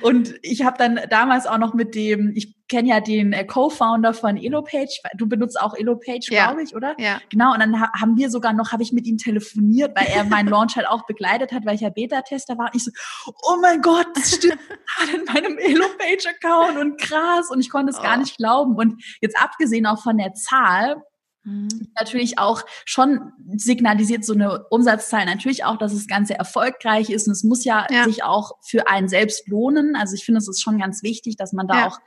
[0.00, 4.14] Und ich habe dann damals auch noch mit dem, ich kenne ja den äh, Co-Founder
[4.14, 6.46] von Elopage, du benutzt auch Elopage, ja.
[6.46, 6.94] glaube ich, oder?
[6.98, 7.20] Ja.
[7.28, 10.48] Genau, und dann haben wir sogar noch, habe ich mit ihm telefoniert, weil er meinen
[10.48, 12.66] Launch halt auch begleitet hat, weil ich ja Beta-Tester war.
[12.66, 12.92] Und ich so,
[13.26, 14.60] oh mein Gott, das stimmt
[14.96, 17.50] gerade in meinem Elopage-Account und krass.
[17.50, 18.02] Und ich konnte es oh.
[18.02, 18.76] gar nicht glauben.
[18.76, 21.02] Und jetzt abgesehen auch von der Zahl,
[21.44, 21.92] Mhm.
[21.98, 27.32] Natürlich auch schon signalisiert so eine Umsatzzahl natürlich auch, dass das Ganze erfolgreich ist und
[27.32, 28.04] es muss ja, ja.
[28.04, 29.96] sich auch für einen selbst lohnen.
[29.96, 31.86] Also ich finde, es ist schon ganz wichtig, dass man da ja.
[31.88, 31.98] auch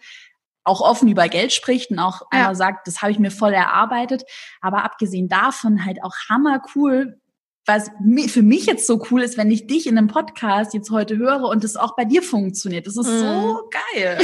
[0.66, 2.28] auch offen über Geld spricht und auch ja.
[2.32, 4.24] einmal sagt, das habe ich mir voll erarbeitet.
[4.62, 7.20] Aber abgesehen davon halt auch hammer cool,
[7.66, 7.92] was
[8.28, 11.44] für mich jetzt so cool ist, wenn ich dich in einem Podcast jetzt heute höre
[11.44, 12.88] und es auch bei dir funktioniert.
[12.88, 13.20] Das ist mhm.
[13.20, 14.20] so geil.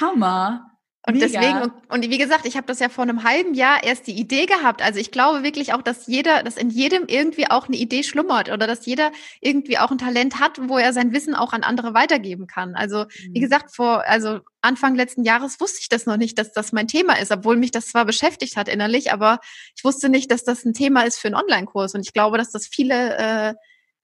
[0.00, 0.75] Hammer.
[1.08, 1.26] Und Mega.
[1.28, 4.46] deswegen, und wie gesagt, ich habe das ja vor einem halben Jahr erst die Idee
[4.46, 4.82] gehabt.
[4.82, 8.50] Also ich glaube wirklich auch, dass jeder, dass in jedem irgendwie auch eine Idee schlummert
[8.50, 11.94] oder dass jeder irgendwie auch ein Talent hat, wo er sein Wissen auch an andere
[11.94, 12.74] weitergeben kann.
[12.74, 13.34] Also mhm.
[13.34, 16.88] wie gesagt, vor, also Anfang letzten Jahres wusste ich das noch nicht, dass das mein
[16.88, 19.38] Thema ist, obwohl mich das zwar beschäftigt hat innerlich, aber
[19.76, 21.94] ich wusste nicht, dass das ein Thema ist für einen Online-Kurs.
[21.94, 23.54] Und ich glaube, dass das viele äh,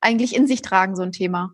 [0.01, 1.51] eigentlich in sich tragen, so ein Thema.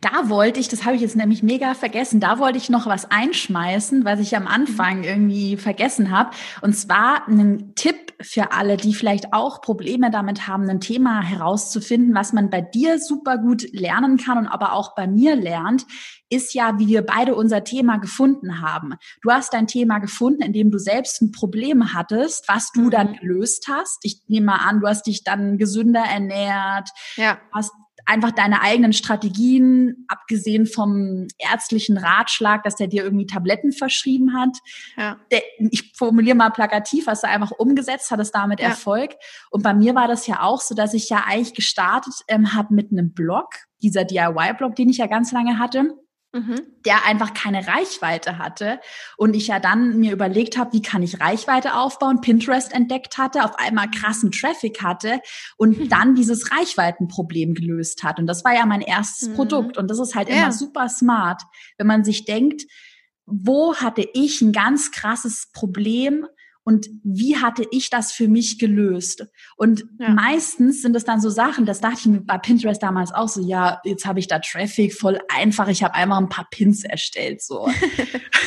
[0.00, 3.10] Da wollte ich, das habe ich jetzt nämlich mega vergessen, da wollte ich noch was
[3.10, 6.30] einschmeißen, was ich am Anfang irgendwie vergessen habe.
[6.60, 12.14] Und zwar einen Tipp für alle, die vielleicht auch Probleme damit haben, ein Thema herauszufinden,
[12.14, 15.86] was man bei dir super gut lernen kann und aber auch bei mir lernt,
[16.28, 18.94] ist ja, wie wir beide unser Thema gefunden haben.
[19.22, 22.90] Du hast dein Thema gefunden, indem du selbst ein Problem hattest, was du mhm.
[22.90, 23.98] dann gelöst hast.
[24.02, 27.38] Ich nehme mal an, du hast dich dann gesünder ernährt, ja.
[27.52, 27.72] hast
[28.06, 34.56] einfach deine eigenen Strategien, abgesehen vom ärztlichen Ratschlag, dass der dir irgendwie Tabletten verschrieben hat.
[34.96, 35.18] Ja.
[35.30, 38.68] Der, ich formuliere mal plakativ, hast du einfach umgesetzt, hattest damit ja.
[38.68, 39.14] Erfolg.
[39.50, 42.74] Und bei mir war das ja auch so, dass ich ja eigentlich gestartet ähm, habe
[42.74, 43.48] mit einem Blog,
[43.82, 45.94] dieser DIY-Blog, den ich ja ganz lange hatte
[46.32, 46.62] mhm.
[46.84, 48.80] der einfach keine Reichweite hatte.
[49.16, 53.44] Und ich ja dann mir überlegt habe, wie kann ich Reichweite aufbauen, Pinterest entdeckt hatte,
[53.44, 55.20] auf einmal krassen Traffic hatte
[55.56, 55.88] und mhm.
[55.88, 58.18] dann dieses Reichweitenproblem gelöst hat.
[58.18, 59.34] Und das war ja mein erstes mhm.
[59.34, 59.78] Produkt.
[59.78, 60.36] Und das ist halt ja.
[60.36, 61.42] immer super smart,
[61.78, 62.62] wenn man sich denkt,
[63.26, 66.26] wo hatte ich ein ganz krasses Problem
[66.66, 69.24] und wie hatte ich das für mich gelöst?
[69.56, 70.08] Und ja.
[70.08, 73.40] meistens sind es dann so Sachen, das dachte ich mir bei Pinterest damals auch so,
[73.40, 77.40] ja, jetzt habe ich da Traffic voll einfach, ich habe einmal ein paar Pins erstellt
[77.40, 77.68] so.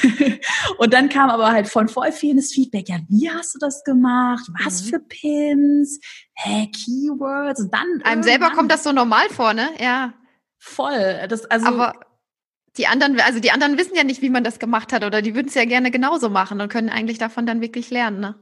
[0.80, 3.86] und dann kam aber halt von voll vielen das Feedback, ja, wie hast du das
[3.86, 4.46] gemacht?
[4.66, 4.90] Was mhm.
[4.90, 6.02] für Pins?
[6.34, 7.62] Hä, Keywords?
[7.62, 9.70] Und dann einem selber kommt das so normal vor, ne?
[9.80, 10.14] Ja.
[10.58, 11.26] Voll.
[11.30, 11.94] Das also aber
[12.78, 15.36] die anderen, also die anderen wissen ja nicht, wie man das gemacht hat oder die
[15.36, 18.20] würden es ja gerne genauso machen und können eigentlich davon dann wirklich lernen.
[18.20, 18.36] Ne?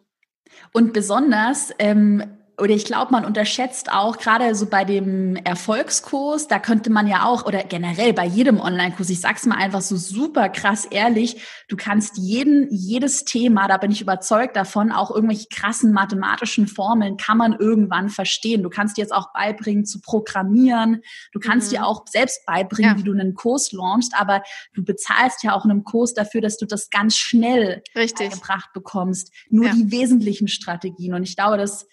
[0.73, 2.23] Und besonders ähm,
[2.59, 7.25] oder ich glaube, man unterschätzt auch gerade so bei dem Erfolgskurs, da könnte man ja
[7.25, 11.77] auch oder generell bei jedem Online-Kurs, ich sag's mal einfach so super krass ehrlich, du
[11.77, 17.37] kannst jeden jedes Thema, da bin ich überzeugt davon, auch irgendwelche krassen mathematischen Formeln kann
[17.37, 18.63] man irgendwann verstehen.
[18.63, 21.01] Du kannst dir jetzt auch beibringen zu programmieren,
[21.33, 21.75] du kannst mhm.
[21.75, 22.97] dir auch selbst beibringen, ja.
[22.97, 24.41] wie du einen Kurs launchst, aber
[24.73, 28.29] du bezahlst ja auch einen Kurs dafür, dass du das ganz schnell Richtig.
[28.29, 29.31] beigebracht bekommst.
[29.49, 29.73] Nur ja.
[29.73, 31.85] die wesentlichen Strategien und ich glaube, dass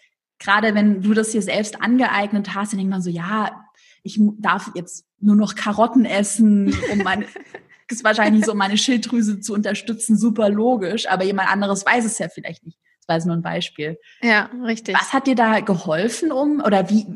[0.45, 3.65] gerade wenn du das hier selbst angeeignet hast, dann denkt man so, ja,
[4.03, 7.27] ich darf jetzt nur noch Karotten essen, um meine,
[7.89, 12.19] ist wahrscheinlich so, um meine Schilddrüse zu unterstützen, super logisch, aber jemand anderes weiß es
[12.19, 12.79] ja vielleicht nicht.
[12.99, 13.99] Das war jetzt nur ein Beispiel.
[14.23, 14.95] Ja, richtig.
[14.95, 17.07] Was hat dir da geholfen, um, oder wie,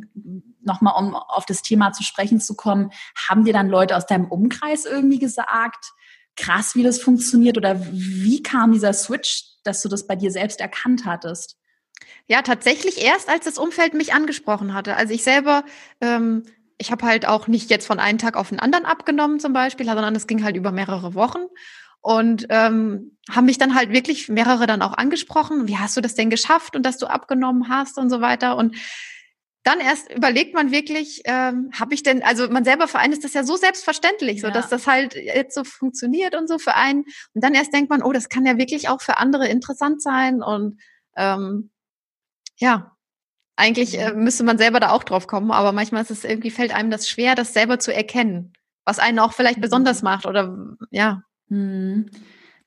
[0.62, 2.90] nochmal um auf das Thema zu sprechen zu kommen,
[3.28, 5.92] haben dir dann Leute aus deinem Umkreis irgendwie gesagt,
[6.36, 10.60] krass, wie das funktioniert, oder wie kam dieser Switch, dass du das bei dir selbst
[10.60, 11.57] erkannt hattest?
[12.26, 14.96] Ja, tatsächlich erst, als das Umfeld mich angesprochen hatte.
[14.96, 15.64] Also ich selber,
[16.00, 16.44] ähm,
[16.78, 19.86] ich habe halt auch nicht jetzt von einem Tag auf den anderen abgenommen zum Beispiel,
[19.86, 21.46] sondern es ging halt über mehrere Wochen.
[22.00, 26.14] Und ähm, haben mich dann halt wirklich mehrere dann auch angesprochen, wie hast du das
[26.14, 28.56] denn geschafft und dass du abgenommen hast und so weiter.
[28.56, 28.76] Und
[29.64, 33.24] dann erst überlegt man wirklich, ähm, habe ich denn, also man selber für einen ist
[33.24, 34.48] das ja so selbstverständlich, ja.
[34.48, 37.04] so dass das halt jetzt so funktioniert und so für einen.
[37.34, 40.42] Und dann erst denkt man, oh, das kann ja wirklich auch für andere interessant sein
[40.42, 40.80] und
[41.16, 41.70] ähm,
[42.58, 42.96] ja,
[43.56, 46.74] eigentlich äh, müsste man selber da auch drauf kommen, aber manchmal ist es irgendwie fällt
[46.74, 48.52] einem das schwer, das selber zu erkennen,
[48.84, 51.22] was einen auch vielleicht besonders macht oder ja.
[51.48, 52.10] Hm.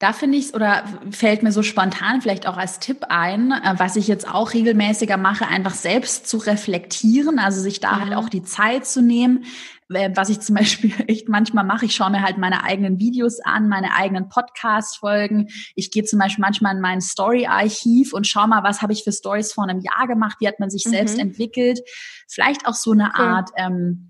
[0.02, 3.76] Da finde ich es oder fällt mir so spontan vielleicht auch als Tipp ein, äh,
[3.78, 8.16] was ich jetzt auch regelmäßiger mache, einfach selbst zu reflektieren, also sich da halt mhm.
[8.16, 9.46] halt auch die Zeit zu nehmen.
[9.90, 13.42] Äh, was ich zum Beispiel echt manchmal mache, ich schaue mir halt meine eigenen Videos
[13.42, 15.50] an, meine eigenen Podcast-Folgen.
[15.76, 19.12] Ich gehe zum Beispiel manchmal in mein Story-Archiv und schaue mal, was habe ich für
[19.12, 20.92] Stories vor einem Jahr gemacht, wie hat man sich mhm.
[20.92, 21.80] selbst entwickelt.
[22.28, 23.14] Vielleicht auch so eine.
[23.14, 24.08] Art ähm,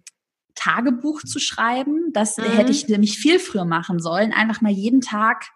[0.53, 2.11] Tagebuch zu schreiben.
[2.13, 2.43] Das mhm.
[2.43, 4.31] hätte ich nämlich viel früher machen sollen.
[4.31, 5.47] Einfach mal jeden Tag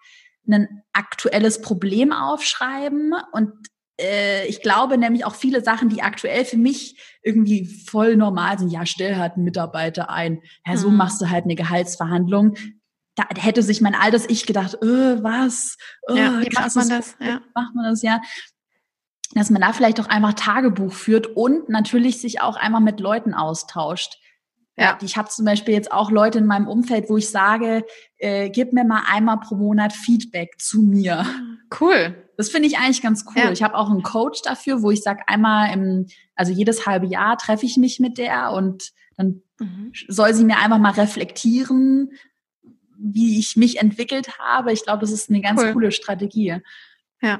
[0.47, 3.51] ein aktuelles Problem aufschreiben und
[3.99, 8.69] äh, ich glaube nämlich auch viele Sachen, die aktuell für mich irgendwie voll normal sind.
[8.69, 10.41] Ja, stell halt einen Mitarbeiter ein.
[10.65, 10.97] Ja, so mhm.
[10.97, 12.55] machst du halt eine Gehaltsverhandlung.
[13.15, 15.77] Da hätte sich mein altes Ich gedacht, äh, was?
[16.07, 17.15] Oh, ja, wie macht man das?
[17.19, 17.41] Ja.
[17.53, 18.21] Macht man das, ja.
[19.33, 23.33] Dass man da vielleicht auch einfach Tagebuch führt und natürlich sich auch einfach mit Leuten
[23.33, 24.17] austauscht.
[24.77, 24.97] Ja.
[25.01, 27.85] Ich habe zum Beispiel jetzt auch Leute in meinem Umfeld, wo ich sage,
[28.17, 31.25] äh, gib mir mal einmal pro Monat Feedback zu mir.
[31.79, 32.15] Cool.
[32.37, 33.43] Das finde ich eigentlich ganz cool.
[33.43, 33.51] Ja.
[33.51, 37.37] Ich habe auch einen Coach dafür, wo ich sage, einmal im, also jedes halbe Jahr
[37.37, 39.93] treffe ich mich mit der und dann mhm.
[40.09, 42.11] soll sie mir einfach mal reflektieren,
[42.97, 44.73] wie ich mich entwickelt habe.
[44.73, 45.73] Ich glaube, das ist eine ganz cool.
[45.73, 46.57] coole Strategie.
[47.21, 47.39] Ja.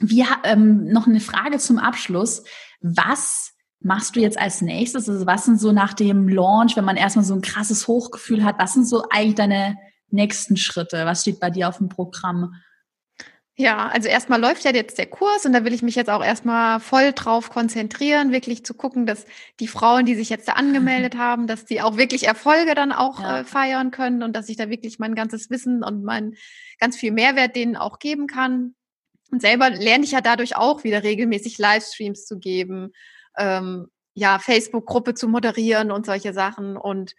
[0.00, 2.44] Wir ähm, noch eine Frage zum Abschluss.
[2.80, 5.08] Was machst du jetzt als nächstes?
[5.08, 8.58] Also was sind so nach dem Launch, wenn man erstmal so ein krasses Hochgefühl hat,
[8.58, 9.76] was sind so eigentlich deine
[10.10, 11.06] nächsten Schritte?
[11.06, 12.54] Was steht bei dir auf dem Programm?
[13.58, 16.22] Ja, also erstmal läuft ja jetzt der Kurs und da will ich mich jetzt auch
[16.22, 19.24] erstmal voll drauf konzentrieren, wirklich zu gucken, dass
[19.60, 23.18] die Frauen, die sich jetzt da angemeldet haben, dass die auch wirklich Erfolge dann auch
[23.18, 23.40] ja.
[23.40, 26.34] äh, feiern können und dass ich da wirklich mein ganzes Wissen und mein
[26.78, 28.74] ganz viel Mehrwert denen auch geben kann.
[29.32, 32.92] Und selber lerne ich ja dadurch auch wieder regelmäßig Livestreams zu geben,
[33.38, 37.14] ähm, ja, Facebook-Gruppe zu moderieren und solche Sachen und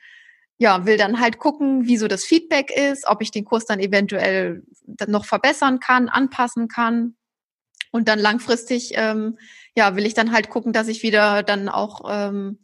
[0.57, 3.79] ja, will dann halt gucken, wie so das Feedback ist, ob ich den Kurs dann
[3.79, 7.15] eventuell dann noch verbessern kann, anpassen kann.
[7.91, 9.37] Und dann langfristig, ähm,
[9.75, 12.59] ja, will ich dann halt gucken, dass ich wieder dann auch ähm,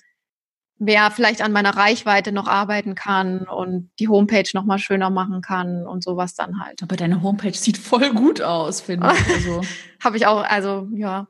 [0.80, 5.42] mehr vielleicht an meiner Reichweite noch arbeiten kann und die Homepage noch mal schöner machen
[5.42, 6.82] kann und sowas dann halt.
[6.82, 9.34] Aber deine Homepage sieht voll gut aus, finde ich.
[9.34, 9.62] Also.
[10.04, 11.28] Habe ich auch, also ja,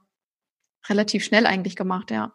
[0.90, 2.34] relativ schnell eigentlich gemacht, ja.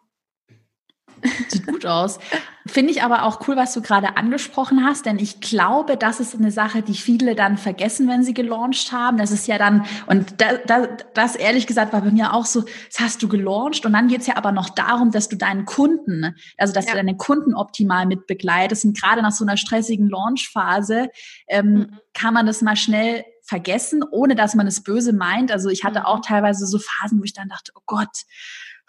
[1.49, 2.19] Sieht gut aus.
[2.65, 6.35] Finde ich aber auch cool, was du gerade angesprochen hast, denn ich glaube, das ist
[6.35, 9.17] eine Sache, die viele dann vergessen, wenn sie gelauncht haben.
[9.17, 12.61] Das ist ja dann, und da, da, das ehrlich gesagt war bei mir auch so,
[12.61, 16.35] das hast du gelauncht und dann geht's ja aber noch darum, dass du deinen Kunden,
[16.57, 16.91] also dass ja.
[16.91, 18.85] du deine Kunden optimal mit begleitest.
[18.85, 21.09] Und gerade nach so einer stressigen Launchphase
[21.47, 21.99] ähm, mhm.
[22.13, 25.51] kann man das mal schnell vergessen, ohne dass man es böse meint.
[25.51, 26.05] Also ich hatte mhm.
[26.05, 28.23] auch teilweise so Phasen, wo ich dann dachte, oh Gott,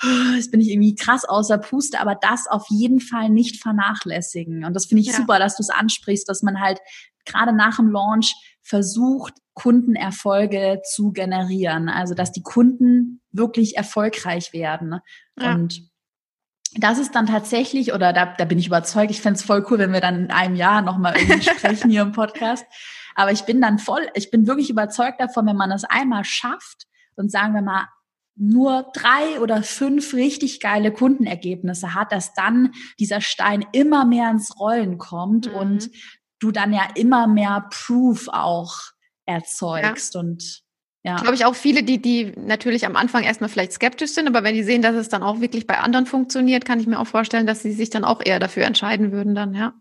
[0.37, 4.65] jetzt bin ich irgendwie krass außer Puste, aber das auf jeden Fall nicht vernachlässigen.
[4.65, 5.15] Und das finde ich ja.
[5.15, 6.79] super, dass du es ansprichst, dass man halt
[7.25, 11.89] gerade nach dem Launch versucht, Kundenerfolge zu generieren.
[11.89, 15.01] Also, dass die Kunden wirklich erfolgreich werden.
[15.39, 15.55] Ja.
[15.55, 15.91] Und
[16.77, 19.79] das ist dann tatsächlich, oder da, da bin ich überzeugt, ich fände es voll cool,
[19.79, 22.65] wenn wir dann in einem Jahr nochmal irgendwie sprechen hier im Podcast.
[23.15, 26.87] Aber ich bin dann voll, ich bin wirklich überzeugt davon, wenn man das einmal schafft
[27.17, 27.89] und sagen wir mal
[28.37, 34.59] nur drei oder fünf richtig geile Kundenergebnisse hat, dass dann dieser Stein immer mehr ins
[34.59, 35.55] Rollen kommt mhm.
[35.55, 35.91] und
[36.39, 38.75] du dann ja immer mehr Proof auch
[39.27, 40.21] erzeugst ja.
[40.21, 40.63] und
[41.03, 41.17] ja.
[41.17, 44.55] Glaube ich auch viele, die, die natürlich am Anfang erstmal vielleicht skeptisch sind, aber wenn
[44.55, 47.47] die sehen, dass es dann auch wirklich bei anderen funktioniert, kann ich mir auch vorstellen,
[47.47, 49.73] dass sie sich dann auch eher dafür entscheiden würden dann, ja.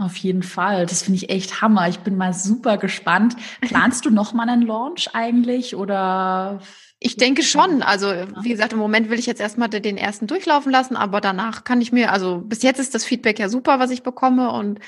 [0.00, 0.86] Auf jeden Fall.
[0.86, 1.86] Das finde ich echt Hammer.
[1.88, 3.36] Ich bin mal super gespannt.
[3.60, 6.60] Planst du noch mal einen Launch eigentlich oder
[6.98, 7.82] ich denke schon.
[7.82, 8.06] Also,
[8.40, 11.82] wie gesagt, im Moment will ich jetzt erstmal den ersten durchlaufen lassen, aber danach kann
[11.82, 14.50] ich mir, also bis jetzt ist das Feedback ja super, was ich bekomme.
[14.52, 14.80] Und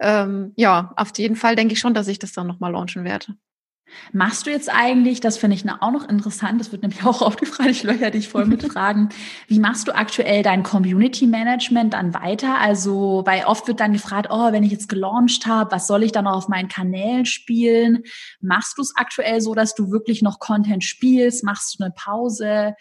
[0.00, 3.36] ähm, ja, auf jeden Fall denke ich schon, dass ich das dann nochmal launchen werde.
[4.12, 7.40] Machst du jetzt eigentlich, das finde ich auch noch interessant, das wird nämlich auch oft
[7.40, 9.08] gefragt, ich löcher dich voll mit Fragen.
[9.46, 12.58] Wie machst du aktuell dein Community Management dann weiter?
[12.58, 16.12] Also, weil oft wird dann gefragt, oh, wenn ich jetzt gelauncht habe, was soll ich
[16.12, 18.02] dann noch auf meinen Kanälen spielen?
[18.40, 21.44] Machst du es aktuell so, dass du wirklich noch Content spielst?
[21.44, 22.74] Machst du eine Pause?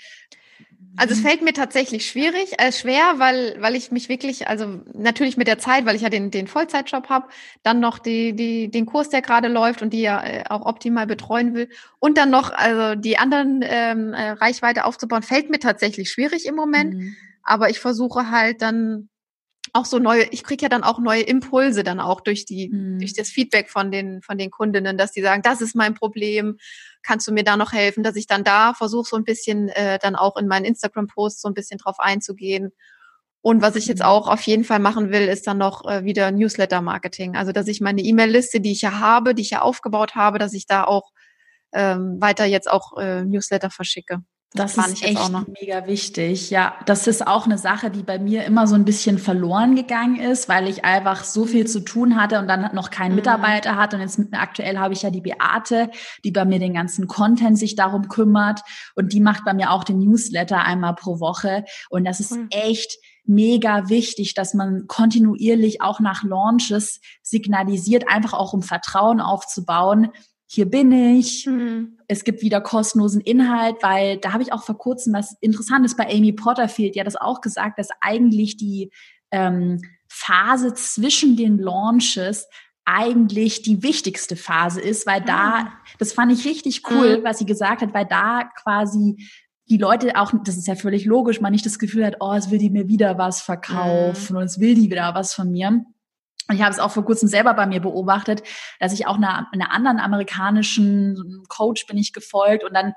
[0.96, 5.38] Also es fällt mir tatsächlich schwierig, äh, schwer, weil, weil ich mich wirklich, also natürlich
[5.38, 7.28] mit der Zeit, weil ich ja den, den Vollzeitjob habe,
[7.62, 11.06] dann noch die, die, den Kurs, der gerade läuft und die ja äh, auch optimal
[11.06, 11.70] betreuen will
[12.00, 16.56] und dann noch also die anderen ähm, äh, Reichweite aufzubauen, fällt mir tatsächlich schwierig im
[16.56, 16.96] Moment.
[16.96, 17.16] Mhm.
[17.44, 19.10] Aber ich versuche halt dann
[19.78, 23.00] auch so neue, ich kriege ja dann auch neue Impulse dann auch durch die, mhm.
[23.00, 26.58] durch das Feedback von den, von den Kundinnen, dass die sagen, das ist mein Problem,
[27.04, 30.00] kannst du mir da noch helfen, dass ich dann da versuche, so ein bisschen äh,
[30.00, 32.72] dann auch in meinen Instagram-Posts so ein bisschen drauf einzugehen.
[33.42, 34.08] Und was ich jetzt mhm.
[34.08, 37.36] auch auf jeden Fall machen will, ist dann noch äh, wieder Newsletter-Marketing.
[37.36, 40.54] Also, dass ich meine E-Mail-Liste, die ich ja habe, die ich ja aufgebaut habe, dass
[40.54, 41.12] ich da auch
[41.74, 44.24] ähm, weiter jetzt auch äh, Newsletter verschicke.
[44.54, 45.32] Das, das ist echt
[45.62, 46.50] mega wichtig.
[46.50, 50.20] Ja, das ist auch eine Sache, die bei mir immer so ein bisschen verloren gegangen
[50.20, 53.18] ist, weil ich einfach so viel zu tun hatte und dann noch keinen mhm.
[53.18, 53.98] Mitarbeiter hatte.
[53.98, 55.90] Und jetzt aktuell habe ich ja die Beate,
[56.24, 58.62] die bei mir den ganzen Content sich darum kümmert.
[58.96, 61.66] Und die macht bei mir auch den Newsletter einmal pro Woche.
[61.90, 62.48] Und das ist mhm.
[62.50, 70.10] echt mega wichtig, dass man kontinuierlich auch nach Launches signalisiert, einfach auch um Vertrauen aufzubauen
[70.50, 71.98] hier bin ich, mhm.
[72.08, 76.10] es gibt wieder kostenlosen Inhalt, weil da habe ich auch vor kurzem was Interessantes bei
[76.10, 78.92] Amy Porterfield ja das auch gesagt, dass eigentlich die
[79.32, 82.48] ähm, Phase zwischen den Launches
[82.86, 85.74] eigentlich die wichtigste Phase ist, weil da, ah.
[86.00, 87.24] das fand ich richtig cool, mhm.
[87.26, 89.18] was sie gesagt hat, weil da quasi
[89.70, 92.50] die Leute auch, das ist ja völlig logisch, man nicht das Gefühl hat, oh, es
[92.50, 94.38] will die mir wieder was verkaufen mhm.
[94.38, 95.84] und es will die wieder was von mir.
[96.48, 98.44] Und ich habe es auch vor kurzem selber bei mir beobachtet,
[98.80, 102.94] dass ich auch einer, einer anderen amerikanischen Coach bin ich gefolgt und dann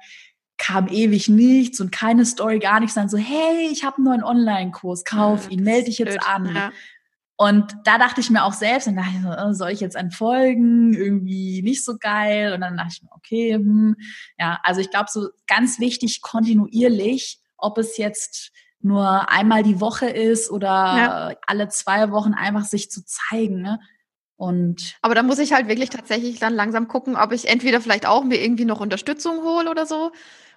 [0.56, 2.94] kam ewig nichts und keine Story, gar nichts.
[2.94, 6.54] Dann so, hey, ich habe einen neuen Online-Kurs, kauf ja, ihn, melde dich jetzt an.
[6.54, 6.70] Ja.
[7.40, 9.96] Und da dachte ich mir auch selbst, dann dachte ich so, oh, soll ich jetzt
[9.96, 10.92] entfolgen?
[10.92, 12.52] Irgendwie nicht so geil.
[12.52, 13.96] Und dann dachte ich mir, okay, hm.
[14.38, 18.52] ja, also ich glaube, so ganz wichtig, kontinuierlich, ob es jetzt
[18.82, 21.34] nur einmal die Woche ist oder ja.
[21.46, 23.60] alle zwei Wochen einfach sich zu zeigen.
[23.60, 23.78] Ne?
[24.36, 28.06] Und Aber da muss ich halt wirklich tatsächlich dann langsam gucken, ob ich entweder vielleicht
[28.06, 30.12] auch mir irgendwie noch Unterstützung hole oder so.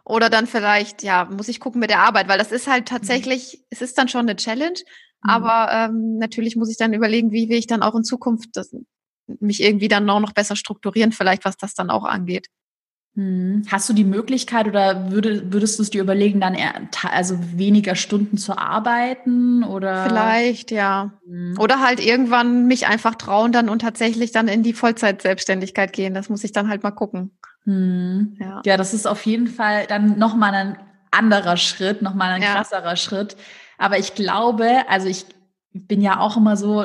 [0.05, 2.95] Oder dann vielleicht, ja, muss ich gucken mit der Arbeit, weil das ist halt mhm.
[2.95, 3.65] tatsächlich, mhm.
[3.71, 4.79] es ist dann schon eine Challenge.
[5.23, 5.29] Mhm.
[5.29, 8.73] Aber ähm, natürlich muss ich dann überlegen, wie will ich dann auch in Zukunft das,
[9.27, 12.47] mich irgendwie dann auch noch besser strukturieren, vielleicht was das dann auch angeht.
[13.15, 13.63] Hm.
[13.69, 16.73] Hast du die Möglichkeit oder würde, würdest du es dir überlegen, dann eher,
[17.11, 20.05] also weniger Stunden zu arbeiten oder?
[20.05, 21.11] Vielleicht, ja.
[21.27, 21.55] Hm.
[21.59, 26.15] Oder halt irgendwann mich einfach trauen dann und tatsächlich dann in die Vollzeitselbstständigkeit gehen.
[26.15, 27.37] Das muss ich dann halt mal gucken.
[27.65, 28.35] Hm.
[28.39, 28.61] Ja.
[28.65, 30.77] ja, das ist auf jeden Fall dann nochmal ein
[31.11, 32.55] anderer Schritt, nochmal ein ja.
[32.55, 33.37] krasserer Schritt.
[33.77, 35.25] Aber ich glaube, also ich
[35.73, 36.83] bin ja auch immer so,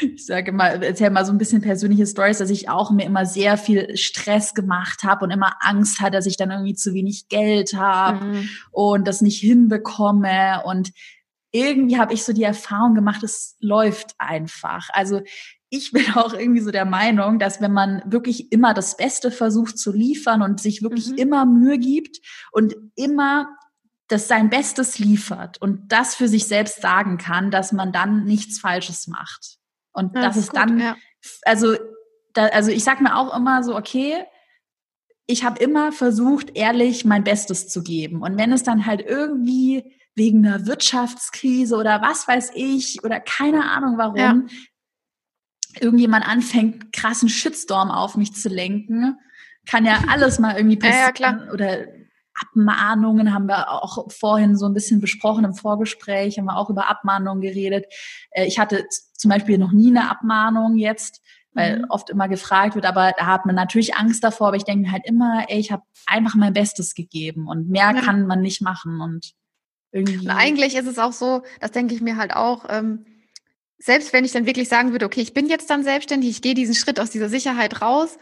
[0.00, 3.26] ich sage mal, erzähl mal so ein bisschen persönliche Stories, dass ich auch mir immer
[3.26, 7.28] sehr viel Stress gemacht habe und immer Angst hatte, dass ich dann irgendwie zu wenig
[7.28, 8.48] Geld habe mhm.
[8.70, 10.62] und das nicht hinbekomme.
[10.64, 10.92] Und
[11.50, 14.88] irgendwie habe ich so die Erfahrung gemacht, es läuft einfach.
[14.92, 15.22] Also
[15.68, 19.78] ich bin auch irgendwie so der Meinung, dass wenn man wirklich immer das Beste versucht
[19.78, 21.18] zu liefern und sich wirklich mhm.
[21.18, 22.18] immer Mühe gibt
[22.52, 23.48] und immer
[24.08, 28.58] das sein Bestes liefert und das für sich selbst sagen kann, dass man dann nichts
[28.58, 29.58] Falsches macht.
[29.92, 30.96] Und ja, das, ist, gut, dann, ja.
[31.42, 31.76] also,
[32.32, 34.24] da, also ich sag mir auch immer so, okay,
[35.26, 38.22] ich habe immer versucht, ehrlich mein Bestes zu geben.
[38.22, 43.64] Und wenn es dann halt irgendwie wegen einer Wirtschaftskrise oder was weiß ich oder keine
[43.70, 44.42] Ahnung warum ja.
[45.80, 49.16] irgendjemand anfängt, krassen Shitstorm auf mich zu lenken,
[49.66, 51.48] kann ja alles mal irgendwie passieren.
[51.50, 51.86] Oder
[52.40, 56.88] Abmahnungen haben wir auch vorhin so ein bisschen besprochen im Vorgespräch, haben wir auch über
[56.88, 57.86] Abmahnungen geredet.
[58.30, 61.20] Äh, ich hatte zum Beispiel noch nie eine Abmahnung jetzt,
[61.52, 61.86] weil mhm.
[61.90, 65.02] oft immer gefragt wird, aber da hat man natürlich Angst davor, aber ich denke halt
[65.06, 68.00] immer, ey, ich habe einfach mein Bestes gegeben und mehr ja.
[68.00, 69.32] kann man nicht machen und
[69.92, 70.26] irgendwie.
[70.26, 73.04] Und eigentlich ist es auch so, das denke ich mir halt auch, ähm,
[73.78, 76.54] selbst wenn ich dann wirklich sagen würde, okay, ich bin jetzt dann selbstständig, ich gehe
[76.54, 78.16] diesen Schritt aus dieser Sicherheit raus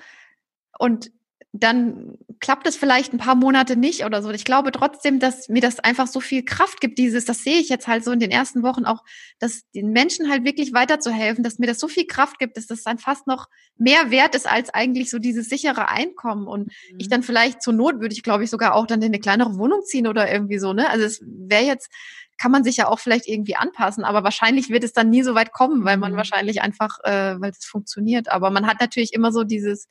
[0.79, 1.13] und
[1.53, 4.31] dann klappt es vielleicht ein paar Monate nicht oder so.
[4.31, 7.69] Ich glaube trotzdem, dass mir das einfach so viel Kraft gibt, dieses, das sehe ich
[7.69, 9.03] jetzt halt so in den ersten Wochen auch,
[9.41, 12.85] dass den Menschen halt wirklich weiterzuhelfen, dass mir das so viel Kraft gibt, dass das
[12.85, 13.47] dann fast noch
[13.77, 16.47] mehr wert ist als eigentlich so dieses sichere Einkommen.
[16.47, 16.99] Und mhm.
[16.99, 19.57] ich dann vielleicht zur Not würde ich, glaube ich, sogar auch dann in eine kleinere
[19.59, 20.89] Wohnung ziehen oder irgendwie so, ne?
[20.89, 21.91] Also es wäre jetzt,
[22.39, 25.35] kann man sich ja auch vielleicht irgendwie anpassen, aber wahrscheinlich wird es dann nie so
[25.35, 26.17] weit kommen, weil man mhm.
[26.17, 28.31] wahrscheinlich einfach, äh, weil es funktioniert.
[28.31, 29.89] Aber man hat natürlich immer so dieses,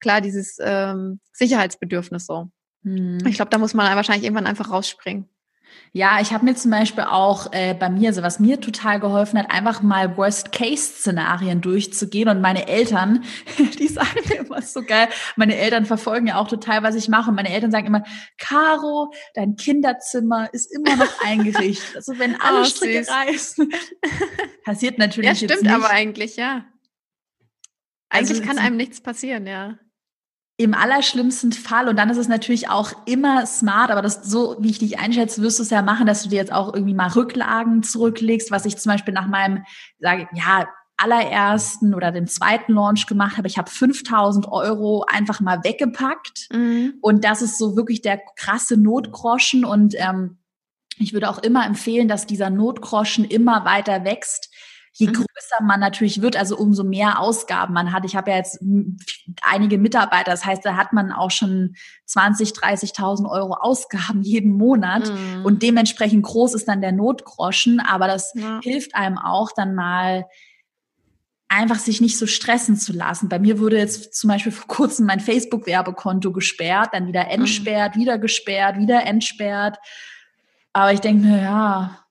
[0.00, 2.50] klar dieses ähm, Sicherheitsbedürfnis so.
[2.84, 3.18] Hm.
[3.26, 5.28] Ich glaube, da muss man wahrscheinlich irgendwann einfach rausspringen.
[5.92, 9.38] Ja, ich habe mir zum Beispiel auch äh, bei mir, also was mir total geholfen
[9.38, 12.28] hat, einfach mal Worst-Case-Szenarien durchzugehen.
[12.28, 13.24] Und meine Eltern,
[13.78, 17.30] die sagen mir immer so geil, meine Eltern verfolgen ja auch total, was ich mache.
[17.30, 18.04] Und meine Eltern sagen immer,
[18.38, 21.96] Caro, dein Kinderzimmer ist immer noch eingerichtet.
[21.96, 23.10] Also wenn alle oh, Stricke süß.
[23.10, 23.72] reißen.
[24.64, 25.72] Passiert natürlich ja, stimmt jetzt nicht.
[25.72, 26.64] aber eigentlich, ja.
[28.10, 29.78] Eigentlich also, kann einem nichts passieren, ja
[30.60, 34.70] im allerschlimmsten Fall, und dann ist es natürlich auch immer smart, aber das so, wie
[34.70, 37.08] ich dich einschätze, wirst du es ja machen, dass du dir jetzt auch irgendwie mal
[37.08, 39.64] Rücklagen zurücklegst, was ich zum Beispiel nach meinem,
[40.00, 43.46] sage ja, allerersten oder dem zweiten Launch gemacht habe.
[43.46, 46.48] Ich habe 5000 Euro einfach mal weggepackt.
[46.52, 46.94] Mhm.
[47.00, 49.64] Und das ist so wirklich der krasse Notgroschen.
[49.64, 50.38] Und ähm,
[50.98, 54.47] ich würde auch immer empfehlen, dass dieser Notgroschen immer weiter wächst
[54.98, 55.12] je mhm.
[55.12, 58.04] größer man natürlich wird, also umso mehr Ausgaben man hat.
[58.04, 58.60] Ich habe ja jetzt
[59.42, 61.76] einige Mitarbeiter, das heißt, da hat man auch schon
[62.06, 65.44] 20, 30.000 Euro Ausgaben jeden Monat mhm.
[65.44, 68.60] und dementsprechend groß ist dann der Notgroschen, aber das ja.
[68.62, 70.26] hilft einem auch dann mal
[71.48, 73.28] einfach sich nicht so stressen zu lassen.
[73.28, 77.30] Bei mir wurde jetzt zum Beispiel vor kurzem mein Facebook-Werbekonto gesperrt, dann wieder mhm.
[77.30, 78.00] entsperrt, mhm.
[78.00, 79.78] wieder gesperrt, wieder entsperrt.
[80.72, 82.04] Aber ich denke mir, ja,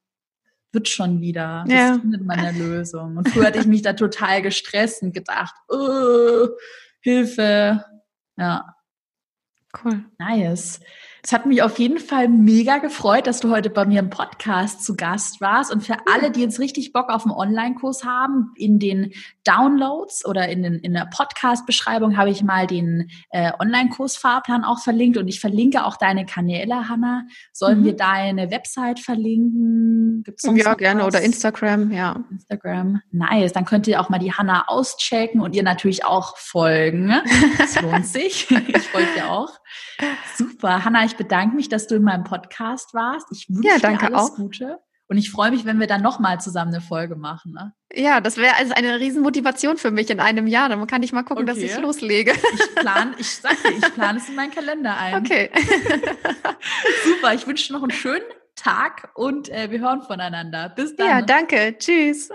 [0.72, 1.64] wird schon wieder.
[1.68, 2.00] Das ja.
[2.00, 3.18] findet man eine Lösung.
[3.18, 6.48] Und früher hatte ich mich da total gestresst und gedacht, oh,
[7.02, 7.84] Hilfe.
[8.38, 8.76] Ja.
[9.84, 10.06] Cool.
[10.18, 10.80] Nice.
[11.28, 14.86] Es hat mich auf jeden Fall mega gefreut, dass du heute bei mir im Podcast
[14.86, 15.74] zu Gast warst.
[15.74, 19.12] Und für alle, die jetzt richtig Bock auf einen Online-Kurs haben, in den
[19.44, 25.18] Downloads oder in, den, in der Podcast-Beschreibung habe ich mal den äh, Online-Kurs-Fahrplan auch verlinkt.
[25.18, 27.24] Und ich verlinke auch deine Kanäle, Hanna.
[27.52, 27.84] Sollen mhm.
[27.84, 30.24] wir deine Website verlinken?
[30.24, 31.02] Gibt's sonst ja, gerne.
[31.02, 31.08] Was?
[31.08, 32.24] Oder Instagram, ja.
[32.32, 33.02] Instagram.
[33.12, 33.52] Nice.
[33.52, 37.14] Dann könnt ihr auch mal die Hanna auschecken und ihr natürlich auch folgen.
[37.58, 38.50] Das lohnt sich.
[38.50, 39.60] ich folge dir auch.
[40.38, 40.86] Super.
[40.86, 43.28] Hanna, ich bedanke mich, dass du in meinem Podcast warst.
[43.32, 44.36] Ich wünsche ja, dir alles auch.
[44.36, 44.80] Gute.
[45.10, 47.54] Und ich freue mich, wenn wir dann nochmal zusammen eine Folge machen.
[47.54, 47.74] Ne?
[47.94, 50.68] Ja, das wäre also eine Riesenmotivation für mich in einem Jahr.
[50.70, 51.54] Dann kann ich mal gucken, okay.
[51.54, 52.34] dass ich loslege.
[52.34, 55.16] Ich plane, ich sage dir, ich plane es in meinen Kalender ein.
[55.16, 55.50] Okay.
[57.06, 60.70] Super, ich wünsche noch einen schönen Tag und äh, wir hören voneinander.
[60.70, 61.08] Bis dann.
[61.08, 61.76] Ja, danke.
[61.80, 62.30] Tschüss.